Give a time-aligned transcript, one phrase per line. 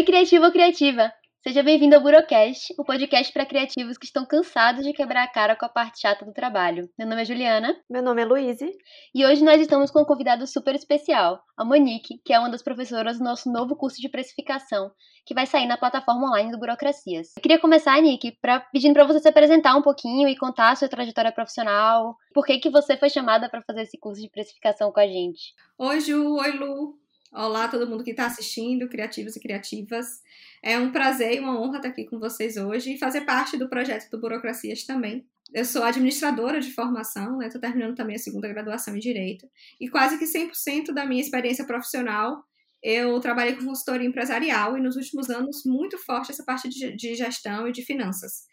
[0.00, 1.12] Oi, criativo ou criativa!
[1.42, 5.54] Seja bem-vindo ao Burocast, o podcast para criativos que estão cansados de quebrar a cara
[5.54, 6.88] com a parte chata do trabalho.
[6.98, 7.76] Meu nome é Juliana.
[7.88, 8.72] Meu nome é Luíse.
[9.14, 12.62] E hoje nós estamos com um convidado super especial, a Monique, que é uma das
[12.62, 14.90] professoras do nosso novo curso de precificação,
[15.26, 17.36] que vai sair na plataforma online do Burocracias.
[17.36, 20.76] Eu queria começar, Nick, pra, pedindo para você se apresentar um pouquinho e contar a
[20.76, 22.16] sua trajetória profissional.
[22.32, 25.52] Por que, que você foi chamada para fazer esse curso de precificação com a gente?
[25.78, 26.36] Oi, Ju.
[26.36, 26.99] Oi, Lu.
[27.32, 30.20] Olá, todo mundo que está assistindo, criativos e criativas.
[30.60, 33.68] É um prazer e uma honra estar aqui com vocês hoje e fazer parte do
[33.68, 35.24] projeto do Burocracias também.
[35.54, 37.46] Eu sou administradora de formação, né?
[37.46, 39.48] Estou terminando também a segunda graduação em Direito.
[39.80, 42.44] E quase que 100% da minha experiência profissional
[42.82, 47.14] eu trabalhei com consultoria empresarial e nos últimos anos muito forte essa parte de, de
[47.14, 48.44] gestão e de finanças.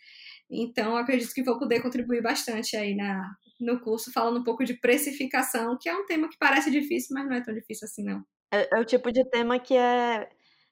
[0.52, 3.28] Então, acredito que vou poder contribuir bastante aí na,
[3.60, 7.26] no curso, falando um pouco de precificação, que é um tema que parece difícil, mas
[7.28, 8.24] não é tão difícil assim, não.
[8.52, 10.30] É, é o tipo de tema que é,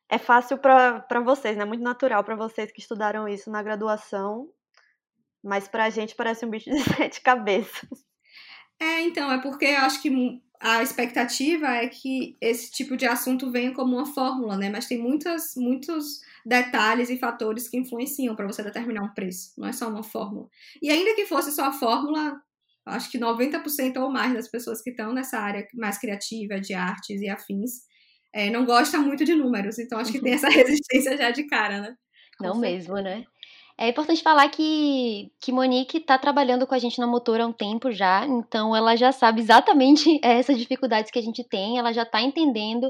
[0.10, 1.66] é fácil para vocês, né?
[1.66, 4.50] Muito natural para vocês que estudaram isso na graduação,
[5.44, 8.06] mas para a gente parece um bicho de sete cabeças.
[8.80, 13.52] É, então, é porque eu acho que a expectativa é que esse tipo de assunto
[13.52, 14.70] venha como uma fórmula, né?
[14.70, 19.68] Mas tem muitas, muitos detalhes e fatores que influenciam para você determinar um preço, não
[19.68, 20.48] é só uma fórmula.
[20.82, 22.42] E ainda que fosse só a fórmula,
[22.86, 27.22] acho que 90% ou mais das pessoas que estão nessa área mais criativa, de artes
[27.22, 27.82] e afins,
[28.34, 29.80] é, não gosta muito de números.
[29.80, 31.96] Então, acho que tem essa resistência já de cara, né?
[32.38, 32.94] Com não certeza.
[32.94, 33.26] mesmo, né?
[33.78, 37.52] É importante falar que, que Monique está trabalhando com a gente na Motor há um
[37.52, 42.04] tempo já, então ela já sabe exatamente essas dificuldades que a gente tem, ela já
[42.04, 42.90] está entendendo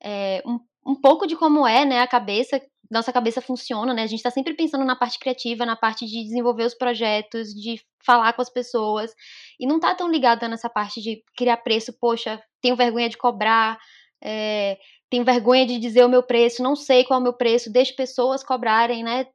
[0.00, 2.60] é, um, um pouco de como é né, a cabeça
[2.90, 4.02] nossa cabeça funciona, né?
[4.02, 7.80] A gente está sempre pensando na parte criativa, na parte de desenvolver os projetos, de
[8.04, 9.14] falar com as pessoas,
[9.58, 13.78] e não tá tão ligada nessa parte de criar preço, poxa, tenho vergonha de cobrar,
[14.22, 14.76] é,
[15.08, 17.92] tenho vergonha de dizer o meu preço, não sei qual é o meu preço, deixe
[17.92, 19.26] pessoas cobrarem, né?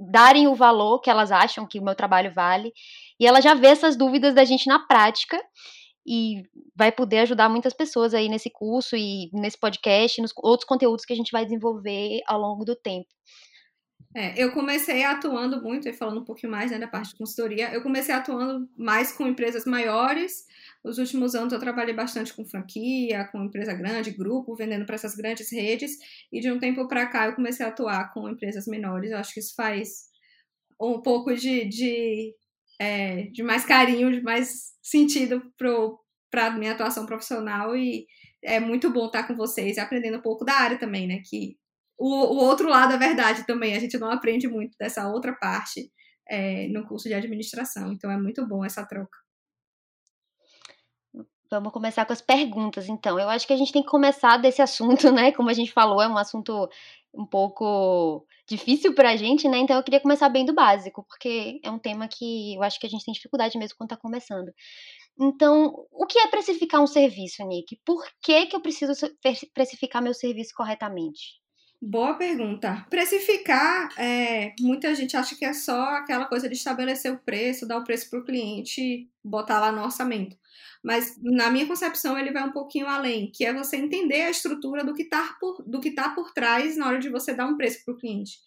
[0.00, 2.72] Darem o valor que elas acham que o meu trabalho vale.
[3.18, 5.40] E ela já vê essas dúvidas da gente na prática
[6.06, 6.42] e
[6.74, 11.12] vai poder ajudar muitas pessoas aí nesse curso e nesse podcast, nos outros conteúdos que
[11.12, 13.08] a gente vai desenvolver ao longo do tempo.
[14.14, 17.72] É, eu comecei atuando muito, e falando um pouquinho mais né, da parte de consultoria,
[17.72, 20.46] eu comecei atuando mais com empresas maiores.
[20.82, 25.14] Nos últimos anos eu trabalhei bastante com franquia, com empresa grande, grupo, vendendo para essas
[25.14, 25.92] grandes redes.
[26.32, 29.10] E de um tempo para cá eu comecei a atuar com empresas menores.
[29.10, 30.08] Eu acho que isso faz
[30.80, 32.34] um pouco de, de
[32.78, 35.42] é, de mais carinho, de mais sentido
[36.30, 38.06] para a minha atuação profissional e
[38.42, 41.20] é muito bom estar com vocês e aprendendo um pouco da área também, né?
[41.24, 41.56] Que
[41.98, 45.90] o, o outro lado é verdade também, a gente não aprende muito dessa outra parte
[46.28, 49.18] é, no curso de administração, então é muito bom essa troca.
[51.50, 53.18] Vamos começar com as perguntas, então.
[53.18, 55.32] Eu acho que a gente tem que começar desse assunto, né?
[55.32, 56.68] Como a gente falou, é um assunto
[57.18, 59.58] um pouco difícil pra gente, né?
[59.58, 62.86] Então eu queria começar bem do básico, porque é um tema que eu acho que
[62.86, 64.52] a gente tem dificuldade mesmo quando tá começando.
[65.20, 67.80] Então, o que é precificar um serviço, Nick?
[67.84, 68.92] Por que, que eu preciso
[69.52, 71.40] precificar meu serviço corretamente?
[71.80, 72.84] Boa pergunta.
[72.90, 77.78] Precificar, é, muita gente acha que é só aquela coisa de estabelecer o preço, dar
[77.78, 80.36] o preço para o cliente, botar lá no orçamento.
[80.82, 84.84] Mas, na minha concepção, ele vai um pouquinho além, que é você entender a estrutura
[84.84, 87.56] do que está por, do que tá por trás na hora de você dar um
[87.56, 88.38] preço para o cliente.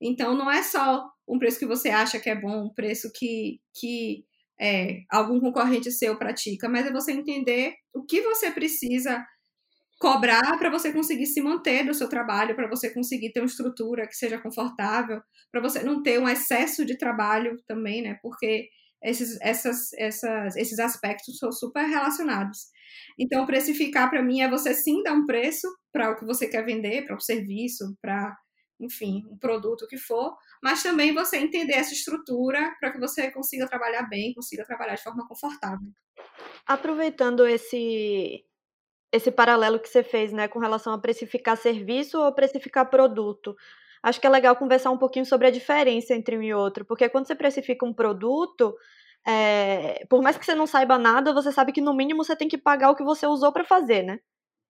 [0.00, 3.60] Então, não é só um preço que você acha que é bom, um preço que,
[3.74, 4.24] que
[4.58, 9.22] é, algum concorrente seu pratica, mas é você entender o que você precisa
[9.98, 14.06] cobrar para você conseguir se manter do seu trabalho, para você conseguir ter uma estrutura
[14.06, 15.20] que seja confortável,
[15.50, 18.18] para você não ter um excesso de trabalho também, né?
[18.22, 18.68] Porque
[19.02, 22.68] esses, essas, essas, esses aspectos são super relacionados.
[23.18, 26.64] Então, precificar para mim é você sim dar um preço para o que você quer
[26.64, 28.36] vender, para o serviço, para,
[28.80, 33.68] enfim, um produto que for, mas também você entender essa estrutura para que você consiga
[33.68, 35.90] trabalhar bem, consiga trabalhar de forma confortável.
[36.66, 38.44] Aproveitando esse
[39.12, 43.56] esse paralelo que você fez, né, com relação a precificar serviço ou precificar produto.
[44.02, 47.08] Acho que é legal conversar um pouquinho sobre a diferença entre um e outro, porque
[47.08, 48.74] quando você precifica um produto,
[49.26, 52.48] é, por mais que você não saiba nada, você sabe que no mínimo você tem
[52.48, 54.18] que pagar o que você usou para fazer, né?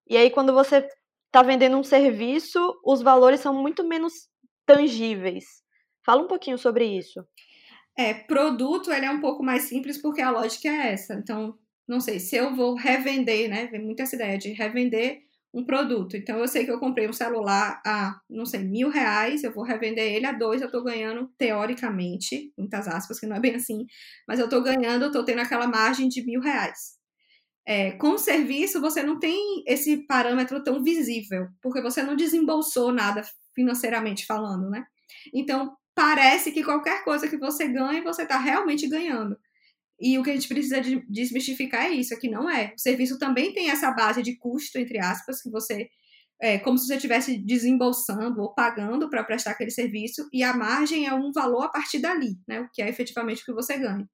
[0.08, 0.88] E aí quando você
[1.26, 4.28] está vendendo um serviço, os valores são muito menos
[4.64, 5.44] tangíveis.
[6.04, 7.22] Fala um pouquinho sobre isso.
[7.96, 11.14] É, produto ele é um pouco mais simples porque a lógica é essa.
[11.14, 11.58] Então,
[11.88, 13.66] não sei, se eu vou revender, né?
[13.66, 16.16] Vem muito essa ideia de revender um produto.
[16.16, 19.64] Então, eu sei que eu comprei um celular a, não sei, mil reais, eu vou
[19.64, 23.86] revender ele a dois, eu estou ganhando, teoricamente, muitas aspas, que não é bem assim,
[24.26, 26.98] mas eu estou ganhando, eu estou tendo aquela margem de mil reais.
[27.66, 32.92] É, com o serviço, você não tem esse parâmetro tão visível, porque você não desembolsou
[32.92, 33.22] nada
[33.54, 34.84] financeiramente falando, né?
[35.34, 39.36] Então, parece que qualquer coisa que você ganha, você está realmente ganhando.
[40.00, 42.72] E o que a gente precisa de desmistificar é isso, é que não é.
[42.76, 45.88] O serviço também tem essa base de custo, entre aspas, que você
[46.40, 51.06] é como se você estivesse desembolsando ou pagando para prestar aquele serviço, e a margem
[51.06, 52.60] é um valor a partir dali, né?
[52.60, 54.08] O que é efetivamente o que você ganha.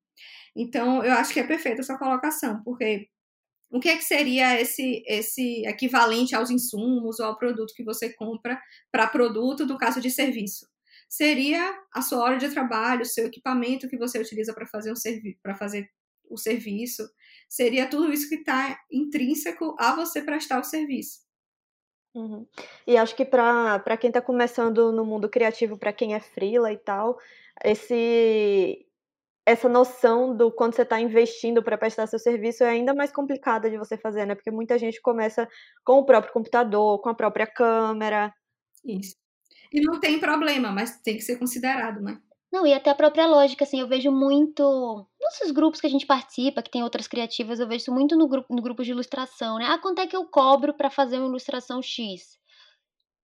[0.57, 3.09] Então, eu acho que é perfeita essa colocação, porque
[3.71, 8.13] o que, é que seria esse, esse equivalente aos insumos ou ao produto que você
[8.13, 8.61] compra
[8.93, 10.67] para produto do caso de serviço?
[11.17, 14.97] Seria a sua hora de trabalho, o seu equipamento que você utiliza para fazer, um
[15.57, 15.89] fazer
[16.29, 17.09] o serviço,
[17.49, 21.21] seria tudo isso que está intrínseco a você prestar o serviço.
[22.17, 22.45] Uhum.
[22.85, 26.79] E acho que para quem está começando no mundo criativo, para quem é freela e
[26.79, 27.17] tal,
[27.65, 28.85] esse
[29.47, 33.71] essa noção do quando você está investindo para prestar seu serviço é ainda mais complicada
[33.71, 34.35] de você fazer, né?
[34.35, 35.49] Porque muita gente começa
[35.85, 38.35] com o próprio computador, com a própria câmera.
[38.85, 39.15] Isso.
[39.75, 42.21] E não tem problema, mas tem que ser considerado, né?
[42.53, 45.05] Não, e até a própria lógica, assim, eu vejo muito.
[45.21, 48.29] Nesses grupos que a gente participa, que tem outras criativas, eu vejo isso muito no
[48.29, 49.67] grupo, no grupo de ilustração, né?
[49.69, 52.39] Ah, quanto é que eu cobro para fazer uma ilustração X?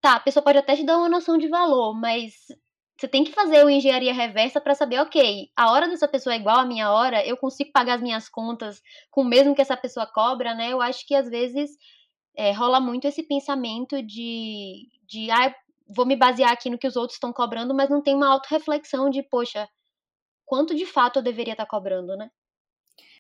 [0.01, 2.35] Tá, a pessoa pode até te dar uma noção de valor, mas
[2.99, 6.39] você tem que fazer uma engenharia reversa para saber, ok, a hora dessa pessoa é
[6.39, 9.77] igual à minha hora, eu consigo pagar as minhas contas com o mesmo que essa
[9.77, 10.73] pessoa cobra, né?
[10.73, 11.71] Eu acho que às vezes
[12.37, 15.55] é, rola muito esse pensamento de, de ah,
[15.95, 19.11] vou me basear aqui no que os outros estão cobrando, mas não tem uma autorreflexão
[19.11, 19.69] de, poxa,
[20.45, 22.31] quanto de fato eu deveria estar tá cobrando, né?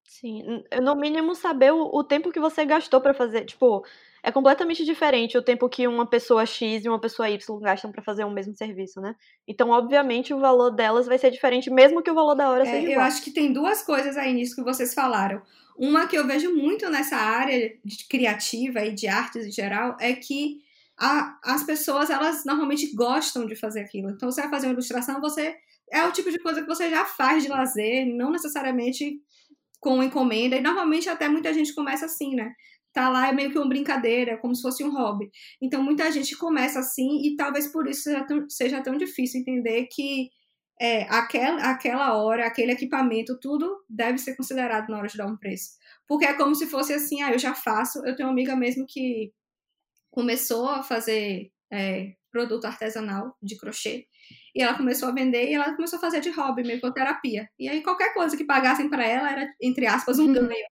[0.04, 3.84] Sim, no mínimo saber o, o tempo que você gastou para fazer, tipo,
[4.22, 8.02] é completamente diferente o tempo que uma pessoa X e uma pessoa Y gastam para
[8.02, 9.14] fazer o mesmo serviço, né?
[9.46, 12.66] Então, obviamente, o valor delas vai ser diferente, mesmo que o valor da hora é,
[12.66, 12.94] seja igual.
[12.94, 15.40] Eu acho que tem duas coisas aí nisso que vocês falaram.
[15.76, 20.12] Uma que eu vejo muito nessa área de criativa e de artes em geral é
[20.12, 20.58] que
[21.00, 24.10] a, as pessoas, elas normalmente gostam de fazer aquilo.
[24.10, 25.56] Então, você vai fazer uma ilustração, você
[25.90, 29.18] é o tipo de coisa que você já faz de lazer, não necessariamente
[29.80, 30.56] com encomenda.
[30.56, 32.52] E normalmente até muita gente começa assim, né?
[32.92, 35.30] Tá lá é meio que uma brincadeira, como se fosse um hobby.
[35.62, 39.88] Então muita gente começa assim e talvez por isso seja tão, seja tão difícil entender
[39.90, 40.28] que
[40.80, 45.36] é, aquela, aquela hora, aquele equipamento, tudo deve ser considerado na hora de dar um
[45.36, 45.70] preço.
[46.06, 47.98] Porque é como se fosse assim, ah, eu já faço.
[48.04, 49.32] Eu tenho uma amiga mesmo que
[50.10, 54.06] começou a fazer é, produto artesanal de crochê.
[54.54, 57.48] E ela começou a vender e ela começou a fazer de hobby, meio com terapia.
[57.58, 60.32] E aí qualquer coisa que pagassem para ela era, entre aspas, um uhum.
[60.32, 60.66] ganho.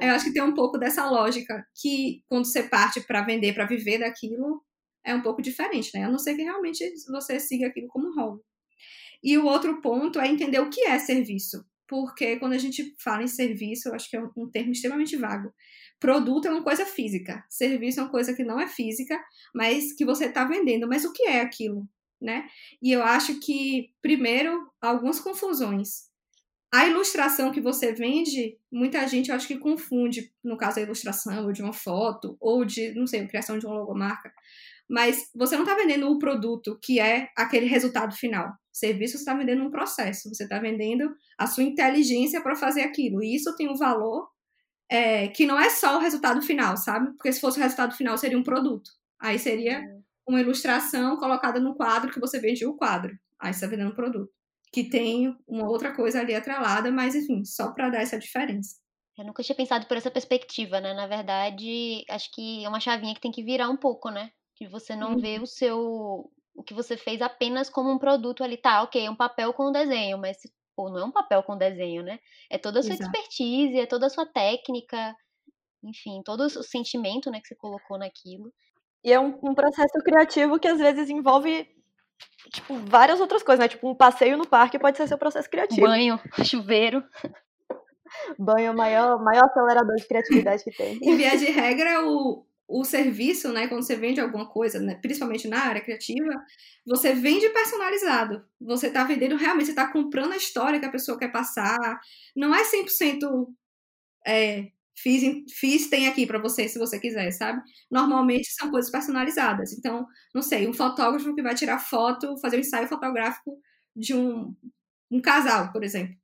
[0.00, 3.66] Eu acho que tem um pouco dessa lógica que quando você parte para vender, para
[3.66, 4.62] viver daquilo,
[5.04, 6.04] é um pouco diferente, né?
[6.04, 8.40] A não ser que realmente você siga aquilo como hobby.
[9.22, 11.64] E o outro ponto é entender o que é serviço.
[11.86, 15.52] Porque quando a gente fala em serviço, eu acho que é um termo extremamente vago.
[16.04, 19.18] Produto é uma coisa física, serviço é uma coisa que não é física,
[19.54, 20.86] mas que você está vendendo.
[20.86, 21.88] Mas o que é aquilo?
[22.20, 22.46] Né?
[22.82, 26.10] E eu acho que, primeiro, algumas confusões.
[26.70, 31.46] A ilustração que você vende, muita gente eu acho que confunde, no caso da ilustração,
[31.46, 34.30] ou de uma foto, ou de, não sei, a criação de uma logomarca.
[34.86, 38.52] Mas você não está vendendo o produto que é aquele resultado final.
[38.70, 43.22] Serviço você está vendendo um processo, você está vendendo a sua inteligência para fazer aquilo.
[43.22, 44.33] E isso tem um valor
[44.90, 47.12] é, que não é só o resultado final, sabe?
[47.12, 48.90] Porque se fosse o resultado final, seria um produto.
[49.20, 50.02] Aí seria uhum.
[50.28, 53.16] uma ilustração colocada no quadro que você vende o quadro.
[53.40, 54.30] Aí você está vendendo um produto.
[54.72, 58.76] Que tem uma outra coisa ali atrelada, mas enfim, só para dar essa diferença.
[59.16, 60.92] Eu nunca tinha pensado por essa perspectiva, né?
[60.92, 64.30] Na verdade, acho que é uma chavinha que tem que virar um pouco, né?
[64.56, 65.18] Que você não uhum.
[65.20, 66.30] vê o seu.
[66.56, 68.82] O que você fez apenas como um produto ali, tá?
[68.82, 70.38] Ok, é um papel com um desenho, mas
[70.74, 72.18] pô, não é um papel com desenho, né?
[72.50, 73.10] É toda a sua Exato.
[73.10, 75.14] expertise, é toda a sua técnica,
[75.82, 78.52] enfim, todo o sentimento, né, que você colocou naquilo.
[79.02, 81.68] E é um, um processo criativo que às vezes envolve
[82.50, 83.68] tipo, várias outras coisas, né?
[83.68, 85.86] Tipo, um passeio no parque pode ser seu processo criativo.
[85.86, 87.04] Banho, chuveiro.
[88.38, 90.98] Banho é o maior, maior acelerador de criatividade que tem.
[91.02, 95.46] Em via de regra, o, o serviço, né, quando você vende alguma coisa, né, principalmente
[95.48, 96.32] na área criativa,
[96.86, 98.44] você vende personalizado.
[98.60, 102.00] Você está vendendo realmente, você está comprando a história que a pessoa quer passar.
[102.34, 103.48] Não é 100%
[104.26, 107.62] é, fiz, fiz, tem aqui para você, se você quiser, sabe?
[107.90, 109.72] Normalmente são coisas personalizadas.
[109.72, 113.58] Então, não sei, um fotógrafo que vai tirar foto, fazer um ensaio fotográfico
[113.94, 114.54] de um,
[115.10, 116.16] um casal, por exemplo.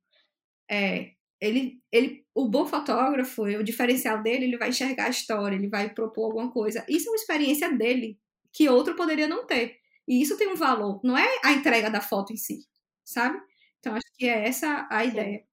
[0.69, 5.67] É, ele, ele, o bom fotógrafo, o diferencial dele, ele vai enxergar a história, ele
[5.67, 6.85] vai propor alguma coisa.
[6.87, 8.19] Isso é uma experiência dele
[8.53, 9.79] que outro poderia não ter.
[10.07, 12.59] E isso tem um valor, não é a entrega da foto em si,
[13.03, 13.39] sabe?
[13.79, 15.43] Então acho que é essa a ideia.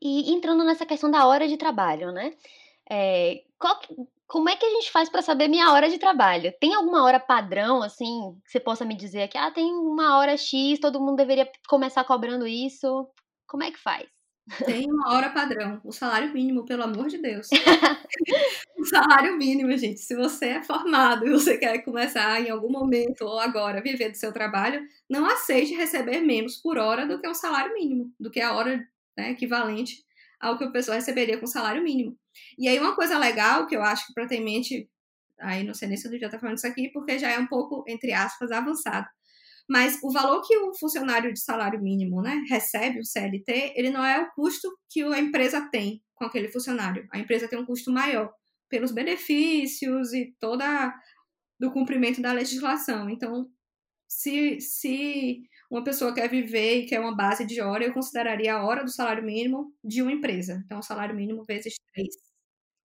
[0.00, 2.36] E entrando nessa questão da hora de trabalho, né?
[2.88, 3.80] É, qual,
[4.26, 6.52] como é que a gente faz para saber minha hora de trabalho?
[6.60, 10.36] Tem alguma hora padrão, assim, que você possa me dizer que, ah, tem uma hora
[10.36, 13.08] X, todo mundo deveria começar cobrando isso?
[13.54, 14.08] Como é que faz?
[14.66, 17.48] Tem uma hora padrão, o salário mínimo, pelo amor de Deus.
[18.76, 20.00] o salário mínimo, gente.
[20.00, 24.16] Se você é formado e você quer começar em algum momento ou agora viver do
[24.16, 28.40] seu trabalho, não aceite receber menos por hora do que o salário mínimo, do que
[28.40, 28.84] a hora
[29.16, 30.02] né, equivalente
[30.40, 32.18] ao que a pessoa receberia com salário mínimo.
[32.58, 34.90] E aí, uma coisa legal que eu acho que para ter em mente,
[35.38, 37.46] aí não sei nem se eu devia estar falando isso aqui, porque já é um
[37.46, 39.06] pouco, entre aspas, avançado.
[39.68, 44.04] Mas o valor que o funcionário de salário mínimo né, recebe, o CLT, ele não
[44.04, 47.06] é o custo que a empresa tem com aquele funcionário.
[47.10, 48.32] A empresa tem um custo maior
[48.68, 50.94] pelos benefícios e toda
[51.58, 53.08] do cumprimento da legislação.
[53.08, 53.48] Então,
[54.08, 58.64] se, se uma pessoa quer viver e quer uma base de hora, eu consideraria a
[58.64, 60.62] hora do salário mínimo de uma empresa.
[60.64, 62.14] Então, o salário mínimo vezes três.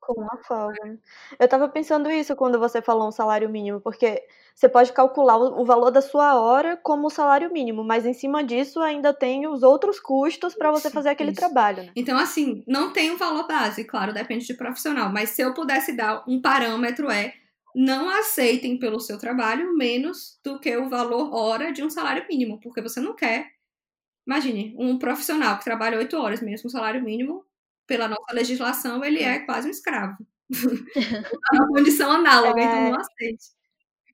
[0.10, 1.00] Com uma folga.
[1.38, 4.24] Eu estava pensando isso quando você falou um salário mínimo, porque
[4.56, 8.80] você pode calcular o, valor da sua hora como salário mínimo, mas em cima disso
[8.82, 11.40] ainda tem os outros custos para você fazer aquele isso.
[11.40, 11.84] trabalho.
[11.84, 11.92] Né?
[11.96, 15.96] Então, assim, não tem um valor base, claro, depende de profissional, mas se eu pudesse
[15.96, 17.36] dar um parâmetro é
[17.76, 22.60] não aceitem pelo seu trabalho menos do que o valor hora de um salário mínimo,
[22.60, 23.46] porque você não quer.
[24.26, 27.46] Imagine, um profissional que trabalha oito horas menos um salário mínimo,
[27.90, 30.16] pela nossa legislação, ele é quase um escravo.
[30.54, 32.64] é uma condição análoga, é...
[32.64, 33.46] então não aceite.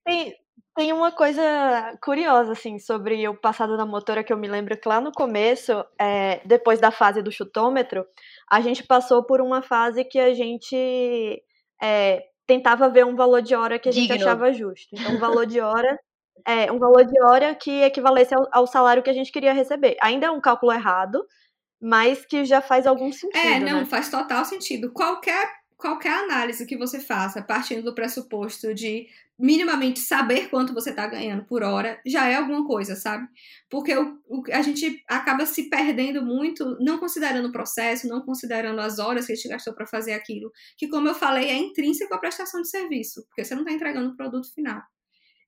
[0.05, 0.34] Tem,
[0.75, 4.88] tem uma coisa curiosa, assim, sobre o passado da motora que eu me lembro que
[4.88, 8.05] lá no começo, é, depois da fase do chutômetro,
[8.50, 11.44] a gente passou por uma fase que a gente
[11.82, 14.25] é, tentava ver um valor de hora que a gente Digno.
[14.25, 14.88] achava justo.
[14.94, 16.00] Então, um valor de hora
[16.48, 19.98] é um valor de hora que equivalesse ao, ao, salário que a gente queria receber.
[20.01, 21.25] Ainda é um cálculo errado,
[21.86, 23.38] mas que já faz algum sentido.
[23.38, 23.86] É, não, né?
[23.86, 24.92] faz total sentido.
[24.92, 31.06] Qualquer qualquer análise que você faça, partindo do pressuposto de minimamente saber quanto você está
[31.06, 33.27] ganhando por hora, já é alguma coisa, sabe?
[33.70, 38.80] Porque o, o, a gente acaba se perdendo muito, não considerando o processo, não considerando
[38.80, 42.15] as horas que a gente gastou para fazer aquilo, que, como eu falei, é intrínseco
[42.15, 44.82] à prestação de serviço, porque você não está entregando o produto final.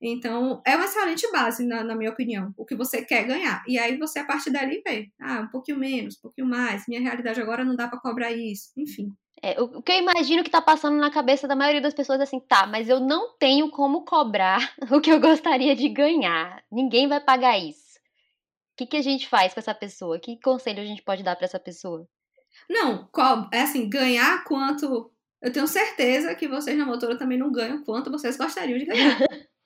[0.01, 3.63] Então, é uma excelente base, na, na, minha opinião, o que você quer ganhar.
[3.67, 7.01] E aí você, a partir dali, vê, ah, um pouquinho menos, um pouquinho mais, minha
[7.01, 9.11] realidade agora não dá para cobrar isso, enfim.
[9.41, 12.23] É, o, que eu imagino que tá passando na cabeça da maioria das pessoas é
[12.23, 16.63] assim, tá, mas eu não tenho como cobrar o que eu gostaria de ganhar.
[16.71, 17.97] Ninguém vai pagar isso.
[18.73, 20.19] O que, que a gente faz com essa pessoa?
[20.19, 22.07] Que conselho a gente pode dar para essa pessoa?
[22.69, 23.09] Não,
[23.51, 25.11] é assim, ganhar quanto.
[25.41, 29.17] Eu tenho certeza que vocês na motora também não ganham quanto vocês gostariam de ganhar.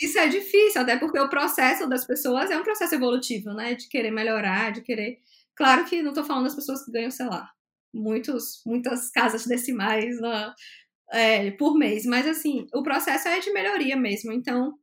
[0.00, 3.74] Isso é difícil, até porque o processo das pessoas é um processo evolutivo, né?
[3.74, 5.18] De querer melhorar, de querer.
[5.56, 7.50] Claro que não estou falando das pessoas que ganham, sei lá,
[7.92, 10.16] muitos, muitas casas decimais
[11.12, 12.04] é, por mês.
[12.06, 14.32] Mas, assim, o processo é de melhoria mesmo.
[14.32, 14.74] Então,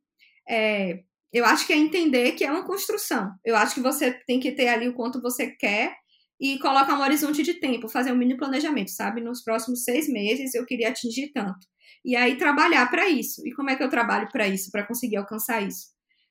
[0.48, 3.32] é, eu acho que é entender que é uma construção.
[3.44, 5.96] Eu acho que você tem que ter ali o quanto você quer
[6.40, 9.20] e colocar um horizonte de tempo, fazer um mini planejamento, sabe?
[9.20, 11.66] Nos próximos seis meses eu queria atingir tanto.
[12.04, 13.46] E aí trabalhar para isso.
[13.46, 15.86] E como é que eu trabalho para isso, para conseguir alcançar isso?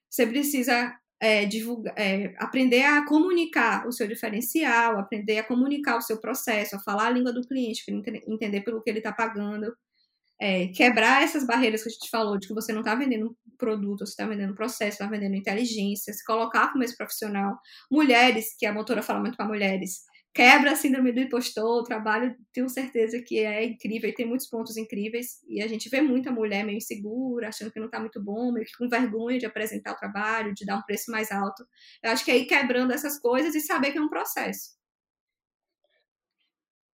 [0.10, 6.02] Você precisa é, divulgar, é, aprender a comunicar o seu diferencial, aprender a comunicar o
[6.02, 7.84] seu processo, a falar a língua do cliente,
[8.28, 9.74] entender pelo que ele está pagando,
[10.44, 14.06] é, quebrar essas barreiras que a gente falou, de que você não está vendendo produto,
[14.06, 17.58] você está vendendo processo, está vendendo inteligência, se colocar como esse profissional.
[17.90, 20.02] Mulheres, que a motora fala muito para mulheres,
[20.34, 24.48] quebra a síndrome do impostor, o trabalho, tenho certeza que é incrível e tem muitos
[24.48, 25.40] pontos incríveis.
[25.48, 28.66] E a gente vê muita mulher meio insegura, achando que não está muito bom, meio
[28.66, 31.66] que com vergonha de apresentar o trabalho, de dar um preço mais alto.
[32.04, 34.83] Eu acho que é ir quebrando essas coisas e saber que é um processo.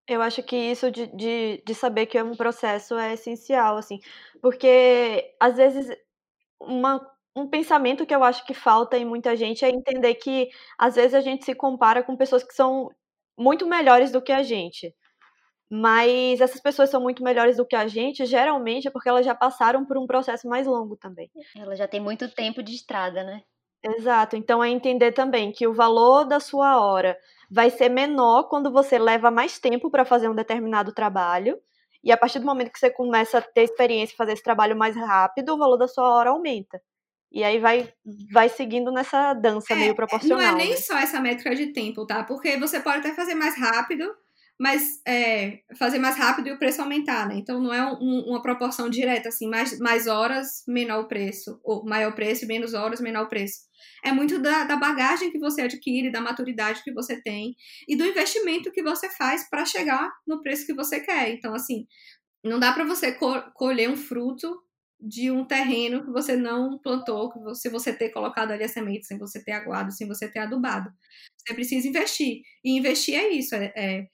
[0.09, 3.99] Eu acho que isso de, de, de saber que é um processo é essencial, assim,
[4.41, 5.89] porque às vezes
[6.61, 10.49] uma, um pensamento que eu acho que falta em muita gente é entender que
[10.79, 12.89] às vezes a gente se compara com pessoas que são
[13.37, 14.95] muito melhores do que a gente.
[15.69, 19.35] Mas essas pessoas são muito melhores do que a gente, geralmente é porque elas já
[19.35, 21.29] passaram por um processo mais longo também.
[21.57, 23.43] Ela já tem muito tempo de estrada, né?
[23.83, 24.37] Exato.
[24.37, 27.19] Então é entender também que o valor da sua hora
[27.51, 31.59] vai ser menor quando você leva mais tempo para fazer um determinado trabalho.
[32.03, 34.77] E a partir do momento que você começa a ter experiência e fazer esse trabalho
[34.77, 36.81] mais rápido, o valor da sua hora aumenta.
[37.33, 37.93] E aí vai,
[38.33, 40.39] vai seguindo nessa dança é, meio proporcional.
[40.39, 40.77] Não é nem né?
[40.77, 42.23] só essa métrica de tempo, tá?
[42.25, 44.09] Porque você pode até fazer mais rápido,
[44.59, 47.35] mas é, fazer mais rápido e o preço aumentar, né?
[47.37, 51.85] Então não é um, uma proporção direta, assim, mais, mais horas, menor o preço, ou
[51.85, 53.66] maior preço, menos horas, menor o preço.
[54.05, 57.55] É muito da, da bagagem que você adquire, da maturidade que você tem
[57.89, 61.31] e do investimento que você faz para chegar no preço que você quer.
[61.31, 61.87] Então, assim,
[62.45, 64.63] Não dá para você co colher um fruto
[65.01, 68.69] de um terreno que você não plantou, que você, se você ter colocado ali a
[68.69, 70.91] semente, sem você ter aguado, sem você ter adubado.
[71.39, 72.43] Você precisa investir.
[72.65, 74.09] E investir é isso, é, é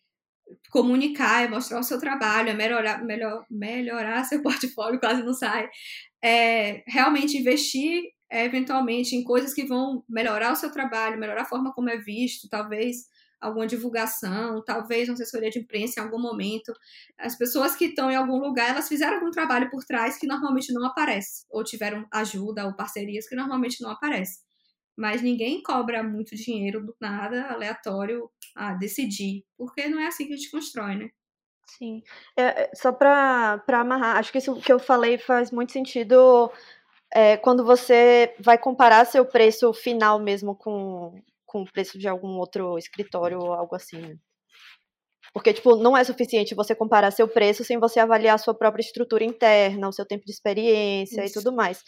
[0.71, 5.69] comunicar, é mostrar o seu trabalho, é melhorar, melhor, melhorar seu portfólio, quase não sai.
[6.23, 8.03] É realmente investir
[8.33, 11.99] é, eventualmente em coisas que vão melhorar o seu trabalho, melhorar a forma como é
[11.99, 13.07] visto, talvez
[13.39, 16.73] alguma divulgação, talvez uma assessoria de imprensa em algum momento.
[17.19, 20.73] As pessoas que estão em algum lugar, elas fizeram algum trabalho por trás que normalmente
[20.73, 24.43] não aparece, ou tiveram ajuda ou parcerias que normalmente não aparecem.
[24.97, 30.33] Mas ninguém cobra muito dinheiro do nada, aleatório, a decidir, porque não é assim que
[30.33, 31.11] a gente constrói, né?
[31.67, 32.03] Sim.
[32.35, 36.51] É, é só para amarrar, acho que isso que eu falei faz muito sentido
[37.15, 42.39] é, quando você vai comparar seu preço final mesmo com, com o preço de algum
[42.39, 44.17] outro escritório ou algo assim, né?
[45.33, 48.83] Porque, tipo, não é suficiente você comparar seu preço sem você avaliar a sua própria
[48.83, 51.39] estrutura interna, o seu tempo de experiência Isso.
[51.39, 51.83] e tudo mais.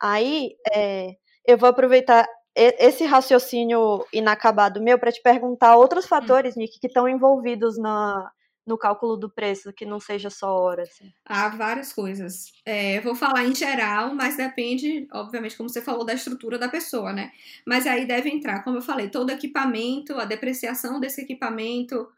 [0.00, 1.08] Aí, é,
[1.46, 6.08] eu vou aproveitar esse raciocínio inacabado meu para te perguntar outros hum.
[6.08, 6.56] fatores.
[6.56, 8.30] Nick, que estão envolvidos na,
[8.70, 10.84] no cálculo do preço, que não seja só hora?
[10.84, 11.12] Assim?
[11.24, 12.52] Há várias coisas.
[12.64, 16.68] É, eu vou falar em geral, mas depende, obviamente, como você falou, da estrutura da
[16.68, 17.32] pessoa, né?
[17.66, 22.08] Mas aí deve entrar, como eu falei, todo equipamento, a depreciação desse equipamento.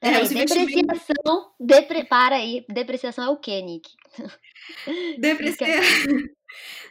[0.00, 3.90] É, Peraí, depreciação, depre, para aí, depreciação é o quê, Nick?
[5.18, 5.66] Deprecia...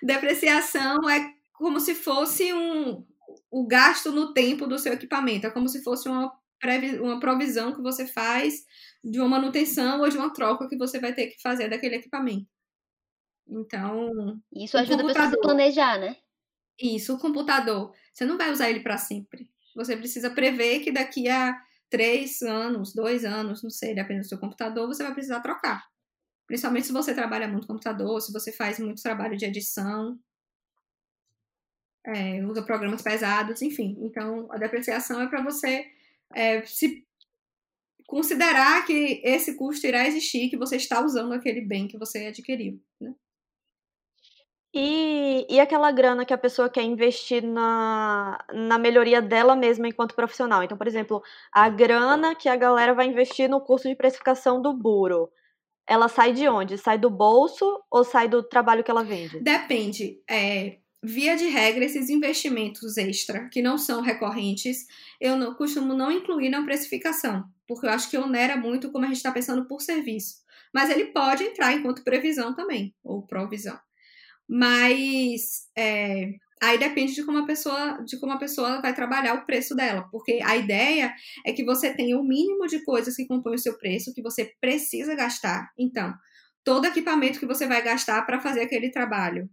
[0.03, 3.05] depreciação é como se fosse um,
[3.49, 6.33] o gasto no tempo do seu equipamento, é como se fosse uma
[7.01, 8.63] uma provisão que você faz
[9.03, 12.47] de uma manutenção ou de uma troca que você vai ter que fazer daquele equipamento.
[13.47, 14.39] Então.
[14.51, 16.15] Isso ajuda a pessoa a planejar, né?
[16.81, 17.93] Isso, o computador.
[18.13, 19.49] Você não vai usar ele para sempre.
[19.75, 24.39] Você precisa prever que daqui a três anos, dois anos, não sei, dependendo do seu
[24.39, 25.83] computador, você vai precisar trocar.
[26.47, 30.19] Principalmente se você trabalha muito com computador, se você faz muito trabalho de edição,
[32.05, 33.97] é, usa programas pesados, enfim.
[34.01, 35.85] Então, a depreciação é para você
[36.35, 37.05] é, se
[38.07, 42.79] considerar que esse custo irá existir, que você está usando aquele bem que você adquiriu,
[42.99, 43.13] né?
[44.75, 50.15] E, e aquela grana que a pessoa quer investir na, na melhoria dela mesma enquanto
[50.15, 50.63] profissional.
[50.63, 54.73] Então, por exemplo, a grana que a galera vai investir no curso de precificação do
[54.73, 55.29] Buro,
[55.87, 56.77] ela sai de onde?
[56.79, 59.39] Sai do bolso ou sai do trabalho que ela vende?
[59.41, 60.23] Depende.
[60.27, 64.87] É, via de regra, esses investimentos extra, que não são recorrentes,
[65.19, 69.07] eu não, costumo não incluir na precificação, porque eu acho que onera muito como a
[69.09, 70.37] gente está pensando por serviço.
[70.73, 73.77] Mas ele pode entrar enquanto previsão também, ou provisão.
[74.47, 79.45] Mas é, aí depende de como a pessoa de como a pessoa vai trabalhar o
[79.45, 81.13] preço dela, porque a ideia
[81.45, 84.53] é que você tenha o mínimo de coisas que compõem o seu preço que você
[84.61, 85.69] precisa gastar.
[85.77, 86.13] Então,
[86.63, 89.49] todo equipamento que você vai gastar para fazer aquele trabalho,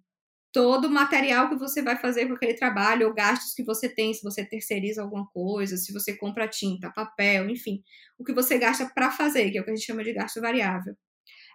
[0.53, 4.13] todo o material que você vai fazer com aquele trabalho, ou gastos que você tem,
[4.13, 7.83] se você terceiriza alguma coisa, se você compra tinta, papel, enfim,
[8.19, 10.41] o que você gasta para fazer, que é o que a gente chama de gasto
[10.41, 10.95] variável.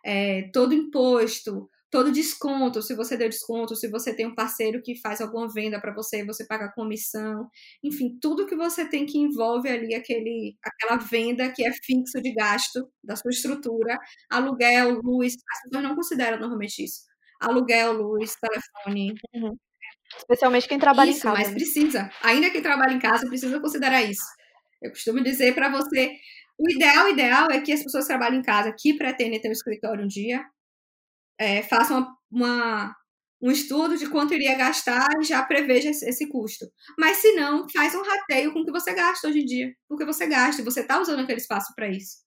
[0.03, 4.99] É, todo imposto, todo desconto, se você deu desconto, se você tem um parceiro que
[5.01, 7.49] faz alguma venda para você, você paga comissão,
[7.83, 12.33] enfim, tudo que você tem que envolve ali aquele, aquela venda que é fixo de
[12.33, 13.97] gasto da sua estrutura,
[14.29, 19.13] aluguel, luz, as pessoas não consideram normalmente isso aluguel, luz, telefone.
[19.33, 19.57] Uhum.
[20.17, 21.37] Especialmente quem trabalha isso, em casa.
[21.37, 21.53] Mas né?
[21.55, 22.09] precisa.
[22.21, 24.23] Ainda quem trabalha em casa precisa considerar isso.
[24.81, 26.15] Eu costumo dizer para você,
[26.57, 29.53] o ideal, ideal é que as pessoas que trabalham em casa, que pretendem ter um
[29.53, 30.45] escritório um dia,
[31.39, 32.95] é, façam uma, uma,
[33.41, 36.65] um estudo de quanto iria gastar e já preveja esse, esse, custo.
[36.97, 39.73] Mas se não, faz um rateio com o que você gasta hoje em dia.
[39.87, 42.23] Porque você gasta e você está usando aquele espaço para isso.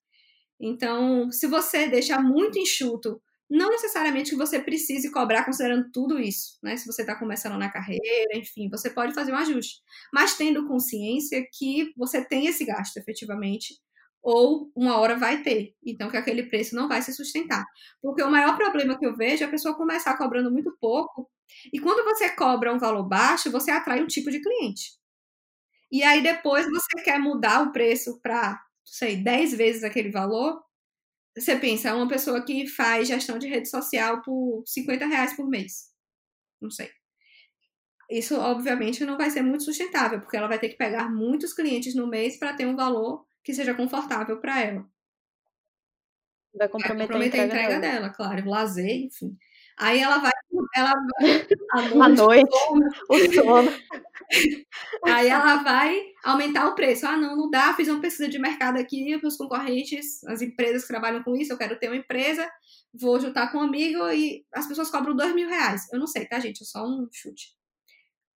[0.60, 6.58] Então, se você deixar muito enxuto não necessariamente que você precise cobrar considerando tudo isso,
[6.62, 6.76] né?
[6.76, 9.80] Se você está começando na carreira, enfim, você pode fazer um ajuste.
[10.12, 13.74] Mas tendo consciência que você tem esse gasto efetivamente,
[14.22, 15.74] ou uma hora vai ter.
[15.84, 17.64] Então, que aquele preço não vai se sustentar.
[18.02, 21.30] Porque o maior problema que eu vejo é a pessoa começar cobrando muito pouco,
[21.72, 24.98] e quando você cobra um valor baixo, você atrai um tipo de cliente.
[25.90, 30.62] E aí depois você quer mudar o preço para, sei, 10 vezes aquele valor,
[31.40, 35.92] você pensa, uma pessoa que faz gestão de rede social por 50 reais por mês.
[36.60, 36.90] Não sei.
[38.10, 41.94] Isso, obviamente, não vai ser muito sustentável, porque ela vai ter que pegar muitos clientes
[41.94, 44.88] no mês para ter um valor que seja confortável para ela.
[46.54, 47.94] Vai comprometer, vai comprometer a entrega, a entrega dela.
[48.00, 48.48] dela, claro.
[48.48, 49.36] Lazer, enfim.
[49.78, 50.32] Aí ela vai,
[50.74, 50.94] ela
[52.02, 52.56] à noite,
[53.08, 53.72] o sono.
[55.04, 57.06] Aí ela vai aumentar o preço.
[57.06, 57.72] Ah, não, não dá.
[57.74, 61.52] Fiz uma pesquisa de mercado aqui para os concorrentes, as empresas que trabalham com isso.
[61.52, 62.48] Eu quero ter uma empresa,
[62.92, 65.86] vou juntar com um amigo e as pessoas cobram dois mil reais.
[65.92, 66.62] Eu não sei, tá, gente?
[66.62, 67.56] É só um chute.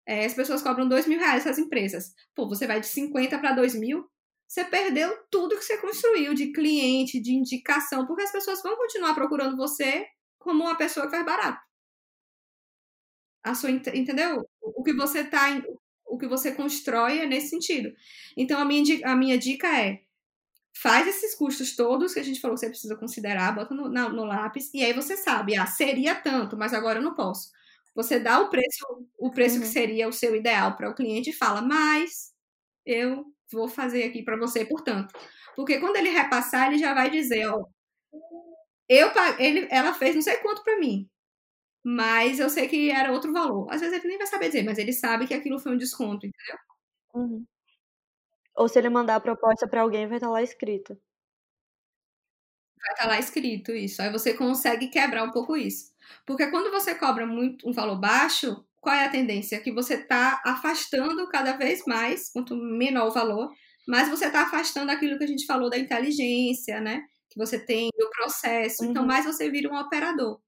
[0.07, 2.15] É, as pessoas cobram dois mil reais essas empresas.
[2.35, 4.11] Pô, você vai de 50 para dois mil,
[4.49, 9.15] você perdeu tudo que você construiu de cliente, de indicação, porque as pessoas vão continuar
[9.15, 10.07] procurando você
[10.39, 11.59] como uma pessoa que faz barato.
[13.44, 14.46] A sua, entendeu?
[14.61, 15.62] O que você tá,
[16.07, 17.92] o que você constrói é nesse sentido.
[18.37, 20.02] Então a minha, a minha dica é
[20.74, 24.09] faz esses custos todos que a gente falou que você precisa considerar, bota no, no,
[24.09, 27.50] no lápis, e aí você sabe, ah, seria tanto, mas agora eu não posso.
[27.94, 28.87] Você dá o preço,
[29.18, 29.62] o preço uhum.
[29.62, 32.33] que seria o seu ideal para o cliente e fala, mas
[32.87, 35.12] eu vou fazer aqui para você, portanto.
[35.55, 37.62] Porque quando ele repassar, ele já vai dizer, ó,
[38.88, 41.09] eu ele, ela fez não sei quanto para mim,
[41.85, 43.68] mas eu sei que era outro valor.
[43.71, 46.27] Às vezes ele nem vai saber dizer, mas ele sabe que aquilo foi um desconto,
[46.27, 46.59] entendeu?
[47.14, 47.45] Uhum.
[48.57, 50.95] Ou se ele mandar a proposta para alguém, vai estar tá lá escrito.
[52.77, 54.03] Vai estar tá lá escrito isso.
[54.03, 55.92] Aí você consegue quebrar um pouco isso.
[56.27, 59.61] Porque quando você cobra muito um valor baixo, qual é a tendência?
[59.61, 63.51] Que você está afastando cada vez mais, quanto menor o valor,
[63.87, 67.03] mais você está afastando aquilo que a gente falou da inteligência, né?
[67.31, 68.85] Que você tem do processo.
[68.85, 68.90] Então, uhum.
[68.90, 70.40] Então, mais você vira um operador.